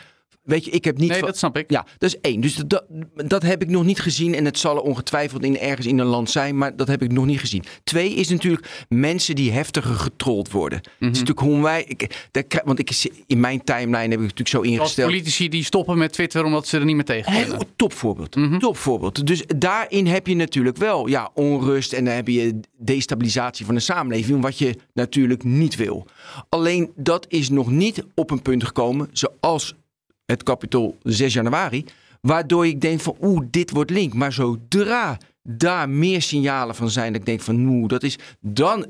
Weet 0.46 0.66
je, 0.66 0.72
ik 0.72 0.84
heb 0.84 0.98
niet. 0.98 1.10
Nee, 1.10 1.22
dat 1.22 1.38
snap 1.38 1.58
ik. 1.58 1.72
Ja, 1.72 1.86
dat 1.98 2.10
is 2.10 2.20
één. 2.22 2.42
Dus 2.42 2.56
dat, 2.56 2.84
dat 3.14 3.42
heb 3.42 3.62
ik 3.62 3.70
nog 3.70 3.84
niet 3.84 4.00
gezien. 4.00 4.36
En 4.36 4.46
het 4.46 4.60
zal 4.60 4.76
er 4.76 4.82
ongetwijfeld 4.82 5.44
in, 5.44 5.60
ergens 5.60 5.88
in 5.88 6.00
een 6.00 6.06
land 6.06 6.30
zijn. 6.30 6.58
Maar 6.58 6.76
dat 6.76 6.88
heb 6.88 7.02
ik 7.02 7.12
nog 7.12 7.26
niet 7.26 7.40
gezien. 7.40 7.64
Twee 7.84 8.14
is 8.14 8.30
natuurlijk 8.30 8.86
mensen 8.90 9.36
die 9.36 9.52
heftiger 9.52 9.96
getrold 9.96 10.52
worden. 10.52 10.80
Mm 10.84 10.92
-hmm. 10.98 11.08
is 11.10 11.20
natuurlijk 11.20 11.48
hoe 11.48 11.62
wij. 11.62 11.84
Ik, 11.88 12.62
want 12.64 12.80
ik, 12.80 13.10
in 13.28 13.40
mijn 13.40 13.64
timeline 13.64 13.98
heb 13.98 14.12
ik 14.12 14.20
natuurlijk 14.20 14.48
zo 14.48 14.62
ingesteld. 14.62 15.08
Als 15.08 15.16
politici 15.18 15.50
die 15.50 15.64
stoppen 15.64 15.98
met 15.98 16.14
Twitter 16.14 16.44
omdat 16.44 16.68
ze 16.68 16.78
er 16.78 16.86
niet 16.86 16.96
meer 16.96 17.06
tegen 17.06 17.34
kunnen. 17.34 17.68
Topvoorbeeld. 17.76 18.36
Mm 18.36 18.50
-hmm. 18.50 18.60
Topvoorbeeld. 18.60 19.28
Dus 19.28 19.44
daarin 19.58 20.08
heb 20.08 20.28
je 20.28 20.36
natuurlijk 20.36 20.78
wel 20.78 21.08
ja, 21.08 21.32
onrust. 21.34 21.94
En 21.94 22.06
dan 22.06 22.14
heb 22.14 22.28
je 22.28 22.60
destabilisatie 22.78 23.66
van 23.66 23.76
de 23.76 23.82
samenleving. 23.82 24.42
Wat 24.42 24.58
je 24.58 24.76
natuurlijk 24.94 25.44
niet 25.44 25.76
wil. 25.76 26.08
Alleen 26.50 26.92
dat 26.96 27.26
is 27.30 27.50
nog 27.50 27.72
niet 27.72 28.04
op 28.16 28.32
een 28.32 28.42
punt 28.42 28.64
gekomen 28.64 29.10
zoals 29.12 29.76
het 30.26 30.44
kapitol 30.44 30.98
6 31.04 31.34
januari. 31.34 31.86
Waardoor 32.22 32.68
ik 32.68 32.82
denk 32.82 33.00
van 33.00 33.18
oeh, 33.22 33.46
dit 33.50 33.72
wordt 33.72 33.92
link. 33.92 34.14
Maar 34.14 34.34
zodra 34.34 35.18
daar 35.48 35.90
meer 35.90 36.22
signalen 36.22 36.76
van 36.76 36.90
zijn. 36.90 37.12
Dat 37.12 37.22
ik 37.22 37.28
denk 37.28 37.42
van, 37.42 37.66
nou, 37.66 37.88
dat 37.88 38.04
is. 38.04 38.18
Dan, 38.40 38.86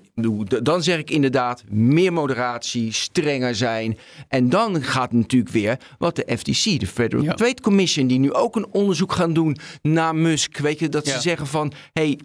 dan 0.64 0.84
zeg 0.84 0.98
ik 0.98 1.10
inderdaad 1.10 1.64
meer 1.70 2.14
moderatie, 2.14 2.92
strenger 2.92 3.56
zijn. 3.56 3.98
En 4.28 4.50
dan 4.50 4.84
gaat 4.84 5.12
natuurlijk 5.12 5.52
weer 5.52 5.80
wat 5.98 6.16
de 6.16 6.38
FTC, 6.38 6.80
de 6.80 6.88
Federal 6.88 7.24
ja. 7.24 7.34
Trade 7.34 7.62
Commission, 7.62 8.08
die 8.08 8.20
nu 8.20 8.34
ook 8.34 8.56
een 8.56 8.68
onderzoek 8.72 9.12
gaan 9.12 9.34
doen 9.34 9.58
naar 9.82 10.16
Musk. 10.16 10.58
Weet 10.58 10.80
je, 10.80 10.90
dat 10.90 11.08
ze 11.08 11.22
zeggen 11.22 11.48
van, 11.48 11.72
hey, 11.94 12.20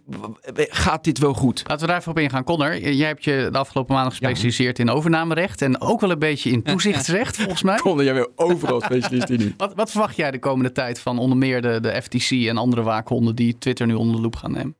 gaat 0.54 1.04
dit 1.04 1.18
wel 1.18 1.34
goed? 1.34 1.62
Laten 1.66 1.80
we 1.80 1.86
daar 1.86 2.00
even 2.00 2.10
op 2.10 2.18
ingaan. 2.18 2.44
Connor, 2.44 2.78
jij 2.78 3.06
hebt 3.06 3.24
je 3.24 3.48
de 3.52 3.58
afgelopen 3.58 3.94
maanden 3.94 4.12
gespecialiseerd 4.12 4.76
ja. 4.76 4.84
in 4.84 4.90
overnamerecht 4.90 5.62
en 5.62 5.80
ook 5.80 6.00
wel 6.00 6.10
een 6.10 6.18
beetje 6.18 6.50
in 6.50 6.62
toezichtsrecht, 6.62 7.36
volgens 7.36 7.62
mij. 7.62 7.78
Connor, 7.86 8.04
jij 8.04 8.14
wil 8.14 8.32
overal 8.36 8.80
specialist 8.80 9.28
in. 9.28 9.54
wat, 9.56 9.74
wat 9.74 9.90
verwacht 9.90 10.16
jij 10.16 10.30
de 10.30 10.38
komende 10.38 10.72
tijd 10.72 11.00
van 11.00 11.18
onder 11.18 11.38
meer 11.38 11.62
de, 11.62 11.78
de 11.80 12.02
FTC 12.02 12.30
en 12.30 12.56
andere 12.56 12.82
waakhonden 12.82 13.34
die 13.34 13.58
Twitter 13.58 13.86
nu 13.86 13.94
onder 13.94 14.19
loep 14.20 14.36
gaan 14.36 14.52
nemen? 14.52 14.76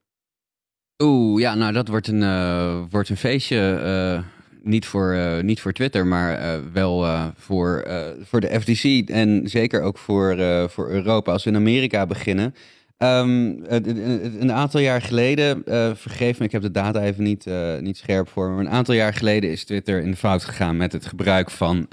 Oeh, 1.03 1.41
ja, 1.41 1.55
nou 1.55 1.73
dat 1.73 1.89
wordt 1.89 2.09
een, 2.09 2.23
uh, 2.23 2.83
wordt 2.91 3.09
een 3.09 3.17
feestje. 3.17 3.81
Uh, 3.85 4.23
niet, 4.63 4.87
voor, 4.87 5.15
uh, 5.15 5.41
niet 5.41 5.61
voor 5.61 5.73
Twitter, 5.73 6.07
maar 6.07 6.61
wel 6.73 7.07
voor, 7.37 7.89
voor 8.23 8.41
de 8.41 8.61
FTC 8.61 9.09
en 9.09 9.49
zeker 9.49 9.83
ook 9.83 9.99
voor, 9.99 10.37
voor 10.71 10.89
Europa. 10.89 11.33
Als 11.33 11.45
we 11.45 11.51
in 11.51 11.57
Amerika 11.57 12.07
beginnen. 12.07 12.55
Um, 12.99 13.65
een 13.69 14.53
aantal 14.53 14.81
jaar 14.81 15.03
geleden, 15.03 15.63
vergeef 15.97 16.39
me, 16.39 16.45
ik 16.45 16.53
heb 16.53 16.63
de 16.63 16.71
data 16.71 17.01
even 17.01 17.25
niet, 17.25 17.47
niet 17.81 17.97
scherp 17.97 18.29
voor 18.29 18.49
me. 18.49 18.55
Maar 18.55 18.65
een 18.65 18.71
aantal 18.71 18.95
jaar 18.95 19.15
geleden 19.15 19.51
is 19.51 19.65
Twitter 19.65 20.03
in 20.03 20.11
de 20.11 20.17
fout 20.17 20.45
gegaan 20.45 20.77
met 20.77 20.93
het 20.93 21.07
gebruik 21.07 21.51
van. 21.51 21.89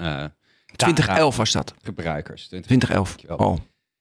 2011 0.76 1.36
was 1.36 1.52
dat. 1.52 1.74
Gebruikers. 1.82 2.46
2011. 2.46 3.16
Oh. 3.26 3.56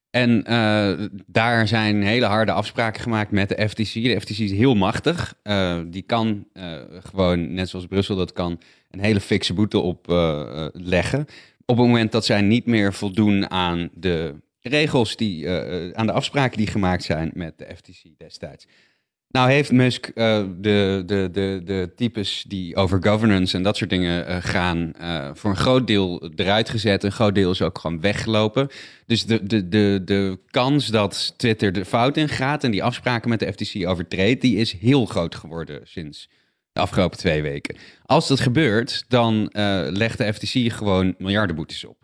En 0.09 0.43
uh, 0.51 1.07
daar 1.25 1.67
zijn 1.67 2.03
hele 2.03 2.25
harde 2.25 2.51
afspraken 2.51 3.01
gemaakt 3.01 3.31
met 3.31 3.49
de 3.49 3.69
FTC. 3.69 3.93
De 3.93 4.19
FTC 4.21 4.37
is 4.37 4.51
heel 4.51 4.75
machtig. 4.75 5.35
Uh, 5.43 5.79
die 5.87 6.01
kan 6.01 6.47
uh, 6.53 6.81
gewoon, 6.89 7.53
net 7.53 7.69
zoals 7.69 7.85
Brussel 7.85 8.15
dat 8.15 8.33
kan, 8.33 8.59
een 8.91 8.99
hele 8.99 9.19
fikse 9.19 9.53
boete 9.53 9.79
opleggen. 9.79 11.19
op 11.65 11.77
het 11.77 11.85
moment 11.85 12.11
dat 12.11 12.25
zij 12.25 12.41
niet 12.41 12.65
meer 12.65 12.93
voldoen 12.93 13.51
aan 13.51 13.89
de 13.93 14.35
regels, 14.61 15.15
die, 15.15 15.49
aan 15.97 16.05
de 16.05 16.11
afspraken 16.11 16.57
die 16.57 16.67
gemaakt 16.67 17.03
zijn 17.03 17.31
met 17.33 17.57
de 17.57 17.67
FTC 17.75 18.03
destijds. 18.17 18.67
Nou 19.29 19.51
heeft 19.51 19.71
Musk 19.71 20.07
uh, 20.07 20.13
de, 20.57 21.03
de, 21.05 21.29
de, 21.31 21.61
de 21.65 21.91
types 21.95 22.45
die 22.47 22.75
over 22.75 23.03
governance 23.03 23.57
en 23.57 23.63
dat 23.63 23.77
soort 23.77 23.89
dingen 23.89 24.29
uh, 24.29 24.37
gaan, 24.39 24.93
uh, 25.01 25.29
voor 25.33 25.49
een 25.49 25.55
groot 25.55 25.87
deel 25.87 26.31
eruit 26.35 26.69
gezet. 26.69 27.03
Een 27.03 27.11
groot 27.11 27.35
deel 27.35 27.51
is 27.51 27.61
ook 27.61 27.79
gewoon 27.79 28.01
weggelopen. 28.01 28.67
Dus 29.05 29.25
de, 29.25 29.45
de, 29.45 29.67
de, 29.67 30.01
de 30.05 30.39
kans 30.49 30.87
dat 30.87 31.33
Twitter 31.37 31.71
de 31.71 31.85
fout 31.85 32.17
in 32.17 32.29
gaat 32.29 32.63
en 32.63 32.71
die 32.71 32.83
afspraken 32.83 33.29
met 33.29 33.39
de 33.39 33.51
FTC 33.51 33.87
overtreedt, 33.87 34.41
die 34.41 34.57
is 34.57 34.71
heel 34.71 35.05
groot 35.05 35.35
geworden 35.35 35.81
sinds 35.83 36.29
de 36.71 36.79
afgelopen 36.79 37.17
twee 37.17 37.41
weken. 37.41 37.75
Als 38.05 38.27
dat 38.27 38.39
gebeurt, 38.39 39.05
dan 39.07 39.49
legt 39.91 40.17
de 40.17 40.33
FTC 40.33 40.71
gewoon 40.73 41.15
miljardenboetes 41.17 41.85
op. 41.85 41.97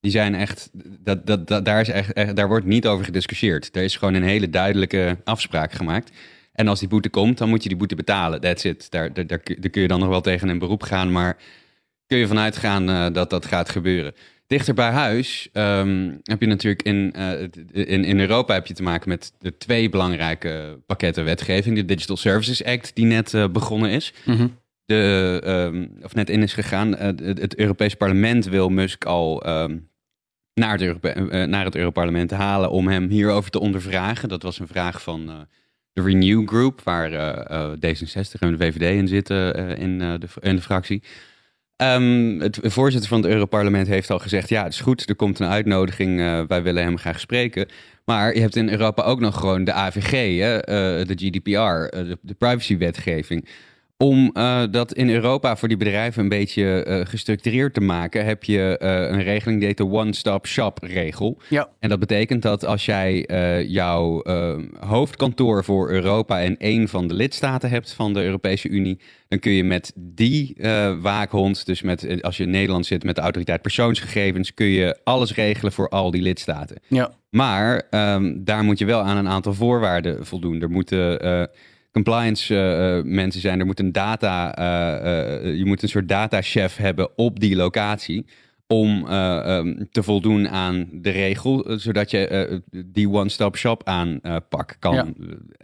Die 0.00 0.10
zijn 0.10 0.34
echt, 0.34 0.70
dat, 1.00 1.26
dat, 1.26 1.46
dat, 1.46 1.64
daar, 1.64 1.80
is 1.80 1.88
echt, 1.88 2.36
daar 2.36 2.48
wordt 2.48 2.66
niet 2.66 2.86
over 2.86 3.04
gediscussieerd. 3.04 3.76
Er 3.76 3.82
is 3.82 3.96
gewoon 3.96 4.14
een 4.14 4.22
hele 4.22 4.50
duidelijke 4.50 5.16
afspraak 5.24 5.72
gemaakt. 5.72 6.10
En 6.60 6.68
als 6.68 6.78
die 6.78 6.88
boete 6.88 7.08
komt, 7.08 7.38
dan 7.38 7.48
moet 7.48 7.62
je 7.62 7.68
die 7.68 7.78
boete 7.78 7.94
betalen. 7.94 8.40
That's 8.40 8.64
it. 8.64 8.90
Daar, 8.90 9.12
daar, 9.12 9.26
daar, 9.26 9.70
kun 9.70 9.82
je 9.82 9.88
dan 9.88 10.00
nog 10.00 10.08
wel 10.08 10.20
tegen 10.20 10.48
een 10.48 10.58
beroep 10.58 10.82
gaan, 10.82 11.12
maar 11.12 11.36
kun 12.06 12.18
je 12.18 12.26
vanuit 12.26 12.56
gaan 12.56 12.90
uh, 12.90 13.06
dat 13.12 13.30
dat 13.30 13.46
gaat 13.46 13.70
gebeuren. 13.70 14.14
Dichter 14.46 14.74
bij 14.74 14.90
huis 14.90 15.48
um, 15.52 16.20
heb 16.22 16.40
je 16.40 16.46
natuurlijk 16.46 16.82
in, 16.82 17.14
uh, 17.16 17.40
in, 17.72 18.04
in 18.04 18.20
Europa 18.20 18.54
heb 18.54 18.66
je 18.66 18.74
te 18.74 18.82
maken 18.82 19.08
met 19.08 19.32
de 19.38 19.56
twee 19.56 19.88
belangrijke 19.88 20.78
pakketten 20.86 21.24
wetgeving. 21.24 21.76
De 21.76 21.84
Digital 21.84 22.16
Services 22.16 22.64
Act, 22.64 22.94
die 22.94 23.04
net 23.04 23.32
uh, 23.32 23.48
begonnen 23.48 23.90
is. 23.90 24.12
Mm 24.24 24.36
-hmm. 24.36 24.58
de, 24.84 25.42
um, 25.46 25.90
of 26.02 26.14
net 26.14 26.30
in 26.30 26.42
is 26.42 26.52
gegaan. 26.52 26.96
het, 26.96 27.20
het 27.20 27.56
Europees 27.56 27.94
Parlement 27.94 28.44
wil 28.44 28.68
Musk 28.68 29.04
al 29.04 29.48
um, 29.48 29.88
naar, 30.54 30.72
het 30.72 30.82
Europe 30.82 31.46
naar 31.46 31.64
het 31.64 31.76
Europarlement 31.76 32.30
halen 32.30 32.70
om 32.70 32.88
hem 32.88 33.08
hierover 33.08 33.50
te 33.50 33.60
ondervragen. 33.60 34.28
Dat 34.28 34.42
was 34.42 34.58
een 34.58 34.68
vraag 34.68 35.02
van 35.02 35.48
de 35.92 36.02
Renew 36.02 36.48
Group, 36.48 36.80
waar 36.80 37.12
uh, 37.12 37.72
D66 37.72 38.38
en 38.38 38.50
de 38.50 38.56
VVD 38.56 38.96
in 38.96 39.08
zitten 39.08 39.60
uh, 39.60 39.78
in, 39.78 39.98
de, 39.98 40.28
in 40.40 40.56
de 40.56 40.62
fractie. 40.62 41.02
Um, 41.76 42.40
het 42.40 42.58
voorzitter 42.62 43.08
van 43.08 43.22
het 43.22 43.30
Europarlement 43.30 43.86
heeft 43.86 44.10
al 44.10 44.18
gezegd: 44.18 44.48
ja, 44.48 44.62
het 44.62 44.72
is 44.72 44.80
goed, 44.80 45.08
er 45.08 45.16
komt 45.16 45.38
een 45.38 45.46
uitnodiging, 45.46 46.16
wij 46.46 46.62
willen 46.62 46.82
hem 46.82 46.98
graag 46.98 47.20
spreken. 47.20 47.68
Maar 48.04 48.34
je 48.34 48.40
hebt 48.40 48.56
in 48.56 48.68
Europa 48.68 49.02
ook 49.02 49.20
nog 49.20 49.38
gewoon 49.38 49.64
de 49.64 49.72
AVG, 49.72 50.38
hè, 50.38 50.60
de 51.04 51.14
GDPR, 51.14 51.96
de, 51.96 52.18
de 52.22 52.34
privacywetgeving. 52.34 53.48
Om 54.02 54.30
uh, 54.34 54.62
dat 54.70 54.92
in 54.92 55.10
Europa 55.10 55.56
voor 55.56 55.68
die 55.68 55.76
bedrijven 55.76 56.22
een 56.22 56.28
beetje 56.28 56.86
uh, 56.88 57.06
gestructureerd 57.06 57.74
te 57.74 57.80
maken, 57.80 58.24
heb 58.24 58.44
je 58.44 58.78
uh, 58.82 58.88
een 58.88 59.22
regeling 59.22 59.58
die 59.58 59.68
heet 59.68 59.76
de 59.76 59.90
One-Stop 59.90 60.46
Shop 60.46 60.78
regel. 60.82 61.40
Ja. 61.48 61.68
En 61.78 61.88
dat 61.88 61.98
betekent 61.98 62.42
dat 62.42 62.64
als 62.64 62.84
jij 62.84 63.24
jouw 63.68 64.22
hoofdkantoor 64.78 65.64
voor 65.64 65.90
Europa 65.90 66.38
in 66.38 66.58
één 66.58 66.88
van 66.88 67.08
de 67.08 67.14
lidstaten 67.14 67.70
hebt 67.70 67.92
van 67.92 68.12
de 68.12 68.22
Europese 68.22 68.68
Unie, 68.68 69.00
dan 69.28 69.38
kun 69.38 69.52
je 69.52 69.64
met 69.64 69.92
die 69.94 70.56
waakhond, 71.00 71.66
dus 71.66 71.82
met, 71.82 72.22
als 72.22 72.36
je 72.36 72.42
in 72.42 72.50
Nederland 72.50 72.86
zit 72.86 73.04
met 73.04 73.14
de 73.14 73.20
autoriteit 73.20 73.62
persoonsgegevens, 73.62 74.54
kun 74.54 74.66
je 74.66 74.98
alles 75.04 75.34
regelen 75.34 75.72
voor 75.72 75.88
al 75.88 76.10
die 76.10 76.22
lidstaten. 76.22 76.76
Ja. 76.88 77.10
Maar 77.30 77.82
um, 77.90 78.44
daar 78.44 78.64
moet 78.64 78.78
je 78.78 78.84
wel 78.84 79.00
aan 79.00 79.16
een 79.16 79.28
aantal 79.28 79.54
voorwaarden 79.54 80.26
voldoen. 80.26 80.62
Er 80.62 80.70
moeten 80.70 81.48
compliance 81.92 82.54
uh, 82.54 83.12
mensen 83.12 83.40
zijn. 83.40 83.60
Er 83.60 83.66
moet 83.66 83.80
een 83.80 83.92
data, 83.92 84.58
uh, 84.58 85.56
je 85.56 85.64
moet 85.64 85.82
een 85.82 85.88
soort 85.88 86.08
datachef 86.08 86.76
hebben 86.76 87.18
op 87.18 87.40
die 87.40 87.56
locatie. 87.56 88.26
Om 88.66 89.12
um, 89.12 89.88
te 89.90 90.02
voldoen 90.02 90.48
aan 90.48 90.88
de 90.92 91.10
regel, 91.10 91.64
zodat 91.76 92.10
je 92.10 92.62
die 92.86 93.08
one-stop 93.08 93.56
shop 93.56 93.82
aanpak 93.84 94.76
kan 94.78 94.94
ja. 94.94 95.06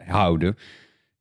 houden. 0.04 0.56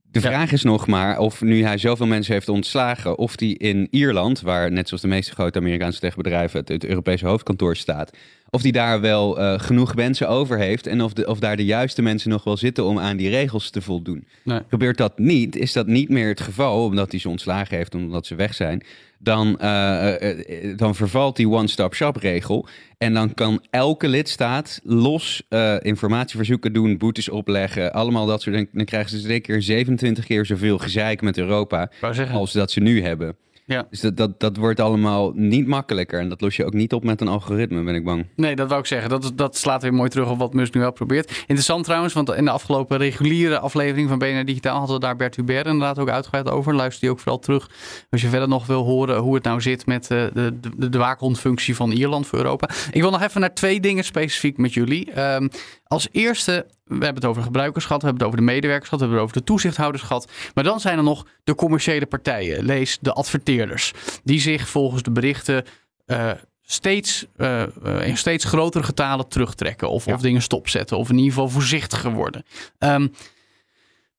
De 0.04 0.22
vraag 0.22 0.52
is 0.52 0.63
nog 0.63 0.88
maar 0.88 1.20
of 1.20 1.41
nu 1.41 1.63
hij 1.63 1.78
zoveel 1.78 2.06
mensen 2.06 2.34
heeft 2.34 2.50
ontslagen, 2.50 3.18
of 3.18 3.36
die 3.36 3.58
in 3.58 3.88
Ierland, 3.91 4.41
waar 4.41 4.72
net 4.72 4.88
zoals 4.88 5.04
de 5.04 5.10
meeste 5.10 5.34
grote 5.34 5.60
Amerikaanse 5.60 6.00
techbedrijven 6.00 6.60
het, 6.60 6.70
het 6.70 6.86
Europese 6.86 7.28
hoofdkantoor 7.28 7.76
staat, 7.76 8.18
of 8.56 8.62
die 8.62 8.72
daar 8.72 9.02
wel 9.02 9.39
uh, 9.39 9.60
genoeg 9.60 9.96
mensen 9.96 10.30
over 10.30 10.58
heeft 10.58 10.88
en 10.88 11.02
of, 11.02 11.13
de, 11.13 11.28
of 11.28 11.39
daar 11.39 11.56
de 11.56 11.65
juiste 11.65 12.02
mensen 12.02 12.30
nog 12.30 12.44
wel 12.44 12.58
zitten 12.58 12.86
om 12.86 13.00
aan 13.00 13.18
die 13.18 13.30
regels 13.30 13.70
te 13.70 13.82
voldoen. 13.82 14.28
Nee. 14.44 14.60
Gebeurt 14.70 14.98
dat 14.98 15.18
niet, 15.18 15.56
is 15.56 15.74
dat 15.74 15.88
niet 15.88 16.10
meer 16.10 16.28
het 16.28 16.41
geval, 16.41 16.84
omdat 16.84 17.12
hij 17.12 17.20
ze 17.20 17.30
ontslagen 17.30 17.78
heeft, 17.78 17.96
omdat 17.96 18.26
ze 18.26 18.36
weg 18.36 18.54
zijn, 18.54 18.84
dan, 19.20 19.58
uh, 19.62 20.13
uh, 20.22 20.78
dan 20.78 20.96
vervalt 20.96 21.36
die 21.36 21.50
one-stop-shop 21.50 22.15
regel. 22.15 22.68
En 22.98 23.13
dan 23.13 23.34
kan 23.34 23.63
elke 23.70 24.08
lidstaat 24.08 24.80
los 24.84 25.44
informatieverzoeken 25.80 26.74
doen, 26.74 26.98
boetes 26.98 27.30
opleggen, 27.30 27.94
allemaal 27.94 28.26
dat 28.26 28.41
soort 28.41 28.56
dingen. 28.56 28.70
Dan 28.74 28.86
krijgen 28.86 29.10
ze 29.10 29.20
zeker 29.20 29.54
keer 29.54 29.62
27 29.62 30.26
keer 30.26 30.46
zoveel 30.46 30.78
gezeik 30.78 31.22
met 31.22 31.38
Europa 31.38 31.91
als 32.32 32.52
dat 32.52 32.72
ze 32.72 32.80
nu 32.80 33.02
hebben. 33.02 33.36
Ja. 33.67 33.88
Dus 33.89 33.99
dat, 33.99 34.17
dat, 34.17 34.39
dat 34.39 34.58
wordt 34.58 34.80
allemaal 34.80 35.32
niet 35.36 35.67
makkelijker. 35.67 36.19
En 36.19 36.30
dat 36.30 36.41
los 36.41 36.56
je 36.56 36.65
ook 36.65 36.73
niet 36.73 36.93
op 36.93 37.04
met 37.04 37.21
een 37.21 37.28
algoritme, 37.28 37.84
ben 37.84 37.95
ik 37.95 38.04
bang. 38.04 38.25
Nee, 38.36 38.56
dat 38.56 38.67
wou 38.67 38.80
ik 38.80 38.86
zeggen. 38.86 39.10
Dat, 39.10 39.32
dat 39.36 39.58
slaat 39.58 39.82
weer 39.82 39.93
mooi 39.93 40.10
terug 40.10 40.30
op 40.30 40.38
wat 40.38 40.54
Musk 40.54 40.73
nu 40.73 40.82
wel 40.82 40.91
probeert. 40.91 41.30
Interessant 41.39 41.84
trouwens, 41.84 42.13
want 42.13 42.34
in 42.34 42.45
de 42.45 42.51
afgelopen 42.51 42.97
reguliere 42.97 43.60
aflevering 43.60 44.10
van 44.10 44.17
BNR 44.17 44.45
Digitaal 44.45 44.78
hadden 44.78 44.95
we 44.95 45.01
daar 45.01 45.15
Bert 45.15 45.36
Hubert 45.36 45.65
inderdaad 45.65 45.99
ook 45.99 46.10
uitgebreid 46.10 46.49
over. 46.49 46.75
Luister 46.75 47.01
die 47.01 47.10
ook 47.10 47.19
vooral 47.19 47.39
terug 47.39 47.69
als 48.10 48.21
je 48.21 48.28
verder 48.28 48.47
nog 48.47 48.65
wil 48.65 48.84
horen 48.84 49.17
hoe 49.17 49.36
het 49.36 49.43
nou 49.43 49.62
zit 49.62 49.86
met 49.86 50.08
de, 50.08 50.32
de, 50.34 50.60
de, 50.78 50.89
de 50.89 50.97
waakhondfunctie 50.97 51.75
van 51.75 51.91
Ierland 51.91 52.28
voor 52.28 52.39
Europa. 52.39 52.69
Ik 52.91 53.01
wil 53.01 53.12
nog 53.12 53.21
even 53.21 53.41
naar 53.41 53.54
twee 53.54 53.80
dingen 53.80 54.04
specifiek 54.04 54.58
met 54.58 54.73
jullie. 54.73 55.21
Um, 55.21 55.49
als 55.88 56.08
eerste, 56.12 56.65
we 56.86 56.93
hebben 56.93 57.15
het 57.15 57.26
over 57.26 57.41
de 57.41 57.48
gebruikers 57.48 57.86
gehad, 57.86 58.02
we 58.02 58.08
hebben 58.08 58.26
het 58.28 58.34
over 58.34 58.45
de 58.45 58.54
medewerkers 58.54 58.89
gehad, 58.89 59.00
we 59.00 59.06
hebben 59.06 59.26
het 59.26 59.34
over 59.34 59.45
de 59.45 59.52
toezichthouders 59.52 60.04
gehad. 60.04 60.32
Maar 60.54 60.63
dan 60.63 60.80
zijn 60.80 60.98
er 60.98 61.04
nog 61.04 61.26
de 61.43 61.56
commerciële 61.56 62.06
partijen, 62.06 62.65
lees 62.65 62.98
de 63.02 63.13
adverteerders, 63.13 63.93
die 64.24 64.39
zich 64.39 64.67
volgens 64.69 65.04
de 65.04 65.12
berichten 65.12 65.63
uh, 66.06 66.32
steeds, 66.62 67.26
uh, 67.38 67.63
in 68.02 68.17
steeds 68.17 68.45
grotere 68.45 68.84
getalen 68.84 69.28
terugtrekken 69.28 69.89
of, 69.89 70.06
ja. 70.06 70.13
of 70.13 70.21
dingen 70.21 70.41
stopzetten 70.41 70.98
of 70.98 71.10
in 71.10 71.15
ieder 71.15 71.34
geval 71.34 71.50
voorzichtiger 71.50 72.12
worden. 72.12 72.45
Um, 72.80 73.13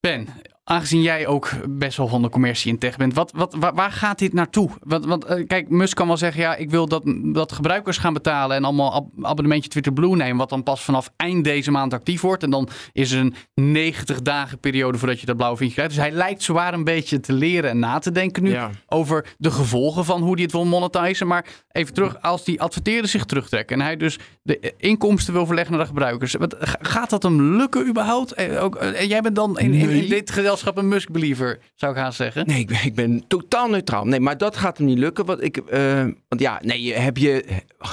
ben, 0.00 0.28
aangezien 0.68 1.02
jij 1.02 1.26
ook 1.26 1.50
best 1.68 1.96
wel 1.96 2.08
van 2.08 2.22
de 2.22 2.28
commercie 2.28 2.72
in 2.72 2.78
tech 2.78 2.96
bent, 2.96 3.14
wat, 3.14 3.32
wat, 3.34 3.56
waar, 3.74 3.92
gaat 3.92 4.18
dit 4.18 4.32
naartoe? 4.32 4.70
Want, 4.80 5.04
want 5.04 5.30
uh, 5.30 5.46
kijk, 5.46 5.68
Musk 5.68 5.96
kan 5.96 6.06
wel 6.06 6.16
zeggen, 6.16 6.40
ja, 6.40 6.56
ik 6.56 6.70
wil 6.70 6.88
dat, 6.88 7.02
dat 7.22 7.52
gebruikers 7.52 7.98
gaan 7.98 8.12
betalen 8.12 8.56
en 8.56 8.64
allemaal 8.64 8.92
ab 8.92 9.08
abonnementje 9.22 9.70
Twitter 9.70 9.92
Blue 9.92 10.16
nemen, 10.16 10.36
wat 10.36 10.48
dan 10.48 10.62
pas 10.62 10.82
vanaf 10.82 11.10
eind 11.16 11.44
deze 11.44 11.70
maand 11.70 11.92
actief 11.92 12.20
wordt. 12.20 12.42
En 12.42 12.50
dan 12.50 12.68
is 12.92 13.12
er 13.12 13.20
een 13.20 13.34
90 13.54 14.22
dagen 14.22 14.58
periode 14.58 14.98
voordat 14.98 15.20
je 15.20 15.26
dat 15.26 15.36
blauwe 15.36 15.56
vinkje 15.56 15.76
krijgt. 15.76 15.94
Dus 15.94 16.04
hij 16.04 16.12
lijkt 16.12 16.42
zwaar 16.42 16.74
een 16.74 16.84
beetje 16.84 17.20
te 17.20 17.32
leren 17.32 17.70
en 17.70 17.78
na 17.78 17.98
te 17.98 18.12
denken 18.12 18.42
nu 18.42 18.50
ja. 18.50 18.70
over 18.86 19.34
de 19.38 19.50
gevolgen 19.50 20.04
van 20.04 20.22
hoe 20.22 20.34
hij 20.34 20.42
het 20.42 20.52
wil 20.52 20.64
monetizen. 20.64 21.26
Maar 21.26 21.46
even 21.72 21.94
terug, 21.94 22.22
als 22.22 22.44
die 22.44 22.60
adverteerders 22.60 23.12
zich 23.12 23.24
terugtrekken 23.24 23.78
en 23.78 23.84
hij 23.84 23.96
dus 23.96 24.18
de 24.42 24.74
inkomsten 24.78 25.32
wil 25.32 25.46
verleggen 25.46 25.72
naar 25.72 25.82
de 25.82 25.88
gebruikers, 25.88 26.34
wat, 26.34 26.56
gaat 26.80 27.10
dat 27.10 27.22
hem 27.22 27.42
lukken 27.42 27.88
überhaupt? 27.88 28.32
En, 28.32 28.58
ook, 28.58 28.84
jij 28.98 29.20
bent 29.20 29.36
dan 29.36 29.58
in, 29.58 29.72
in, 29.72 29.90
in 29.90 30.08
dit 30.08 30.30
gedeelte 30.30 30.55
een 30.64 30.88
Musk-believer, 30.88 31.58
zou 31.74 31.92
ik 31.92 31.98
gaan 31.98 32.12
zeggen. 32.12 32.46
Nee, 32.46 32.58
ik 32.58 32.66
ben, 32.66 32.84
ik 32.84 32.94
ben 32.94 33.24
totaal 33.26 33.68
neutraal. 33.68 34.04
Nee, 34.04 34.20
maar 34.20 34.38
dat 34.38 34.56
gaat 34.56 34.78
hem 34.78 34.86
niet 34.86 34.98
lukken. 34.98 35.24
Want, 35.24 35.42
ik, 35.42 35.56
uh, 35.72 36.02
want 36.28 36.40
ja, 36.40 36.60
nee, 36.64 36.94
heb 36.94 37.16
je, 37.16 37.44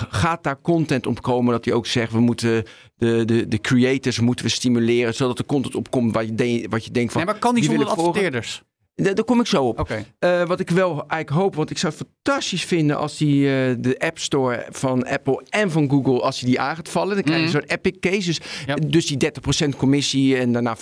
gaat 0.10 0.44
daar 0.44 0.62
content 0.62 1.08
op 1.08 1.22
komen 1.22 1.54
dat 1.54 1.66
hij 1.66 1.74
ook 1.74 1.86
zegt... 1.86 2.12
we 2.12 2.20
moeten 2.20 2.64
de, 2.96 3.26
de, 3.26 3.48
de 3.48 3.60
creators 3.60 4.20
moeten 4.20 4.46
we 4.46 4.52
stimuleren... 4.52 5.14
zodat 5.14 5.40
er 5.40 5.46
content 5.46 5.76
opkomt 5.76 6.14
wat 6.14 6.26
je, 6.26 6.36
de, 6.36 6.66
wat 6.70 6.86
je 6.86 6.92
denkt 6.92 7.12
van... 7.12 7.22
Nee, 7.22 7.32
maar 7.32 7.42
kan 7.42 7.56
die 7.56 7.64
zonder 7.64 7.88
adverteerders? 7.88 8.64
Daar, 8.96 9.16
daar 9.16 9.26
kom 9.26 9.40
ik 9.40 9.48
zo 9.48 9.64
op. 9.64 9.80
Okay. 9.80 10.06
Uh, 10.20 10.48
wat 10.48 10.60
ik 10.60 10.70
wel 10.70 10.90
eigenlijk 10.90 11.30
hoop, 11.30 11.56
want 11.56 11.70
ik 11.70 11.78
zou 11.78 11.94
het 11.94 12.08
fantastisch 12.08 12.64
vinden 12.64 12.98
als 12.98 13.18
die 13.18 13.40
uh, 13.40 13.76
de 13.80 13.96
App 14.00 14.20
Store 14.20 14.66
van 14.70 15.08
Apple 15.08 15.44
en 15.50 15.72
van 15.72 15.90
Google, 15.90 16.22
als 16.22 16.40
die, 16.40 16.50
die 16.50 16.60
aan 16.60 16.76
gaat 16.76 16.90
vallen, 16.90 17.16
dan 17.16 17.24
krijg 17.24 17.40
je 17.40 17.46
mm. 17.46 17.52
zo'n 17.52 17.64
epic 17.64 18.00
case. 18.00 18.26
Dus, 18.26 18.40
ja. 18.66 18.76
dus 18.76 19.06
die 19.06 19.32
30% 19.66 19.78
commissie 19.78 20.38
en 20.38 20.52
daarna 20.52 20.78
15%. 20.78 20.80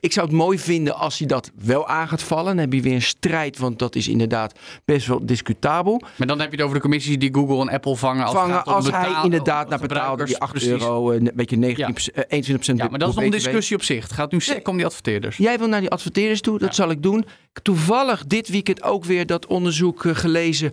Ik 0.00 0.12
zou 0.12 0.26
het 0.26 0.36
mooi 0.36 0.58
vinden 0.58 0.96
als 0.96 1.18
hij 1.18 1.26
dat 1.26 1.50
wel 1.62 1.88
aan 1.88 2.08
gaat 2.08 2.22
vallen. 2.22 2.44
Dan 2.44 2.58
heb 2.58 2.72
je 2.72 2.82
weer 2.82 2.94
een 2.94 3.02
strijd, 3.02 3.58
want 3.58 3.78
dat 3.78 3.94
is 3.94 4.08
inderdaad 4.08 4.58
best 4.84 5.06
wel 5.06 5.26
discutabel. 5.26 6.02
Maar 6.16 6.26
dan 6.26 6.40
heb 6.40 6.50
je 6.50 6.56
het 6.56 6.64
over 6.64 6.76
de 6.76 6.82
commissies 6.82 7.18
die 7.18 7.34
Google 7.34 7.60
en 7.60 7.68
Apple 7.68 7.96
vangen. 7.96 8.24
Als, 8.24 8.34
vangen, 8.34 8.64
als 8.64 8.84
betaal, 8.84 9.14
hij 9.14 9.24
inderdaad 9.24 9.68
naar 9.68 9.78
betaalde, 9.78 10.24
die 10.24 10.38
8 10.38 10.50
precies. 10.50 10.70
euro, 10.70 11.10
een 11.10 11.30
beetje 11.34 11.56
19, 11.56 12.12
ja. 12.14 12.58
21% 12.58 12.74
Ja, 12.74 12.88
maar 12.88 12.98
dat 12.98 13.08
is 13.08 13.14
nog 13.14 13.24
een 13.24 13.30
discussie 13.30 13.76
op 13.76 13.82
zich. 13.82 14.02
Het 14.02 14.12
gaat 14.12 14.32
nu 14.32 14.40
sec 14.40 14.68
om 14.68 14.76
die 14.76 14.86
adverteerders. 14.86 15.36
Jij 15.36 15.58
wil 15.58 15.68
naar 15.68 15.80
die 15.80 15.90
adverteerders 15.90 16.40
toe, 16.40 16.58
dat 16.58 16.74
zal 16.74 16.90
ik 16.90 17.02
doen. 17.02 17.23
Toevallig 17.62 18.26
dit 18.26 18.48
weekend 18.48 18.82
ook 18.82 19.04
weer 19.04 19.26
dat 19.26 19.46
onderzoek 19.46 20.04
uh, 20.04 20.14
gelezen 20.14 20.72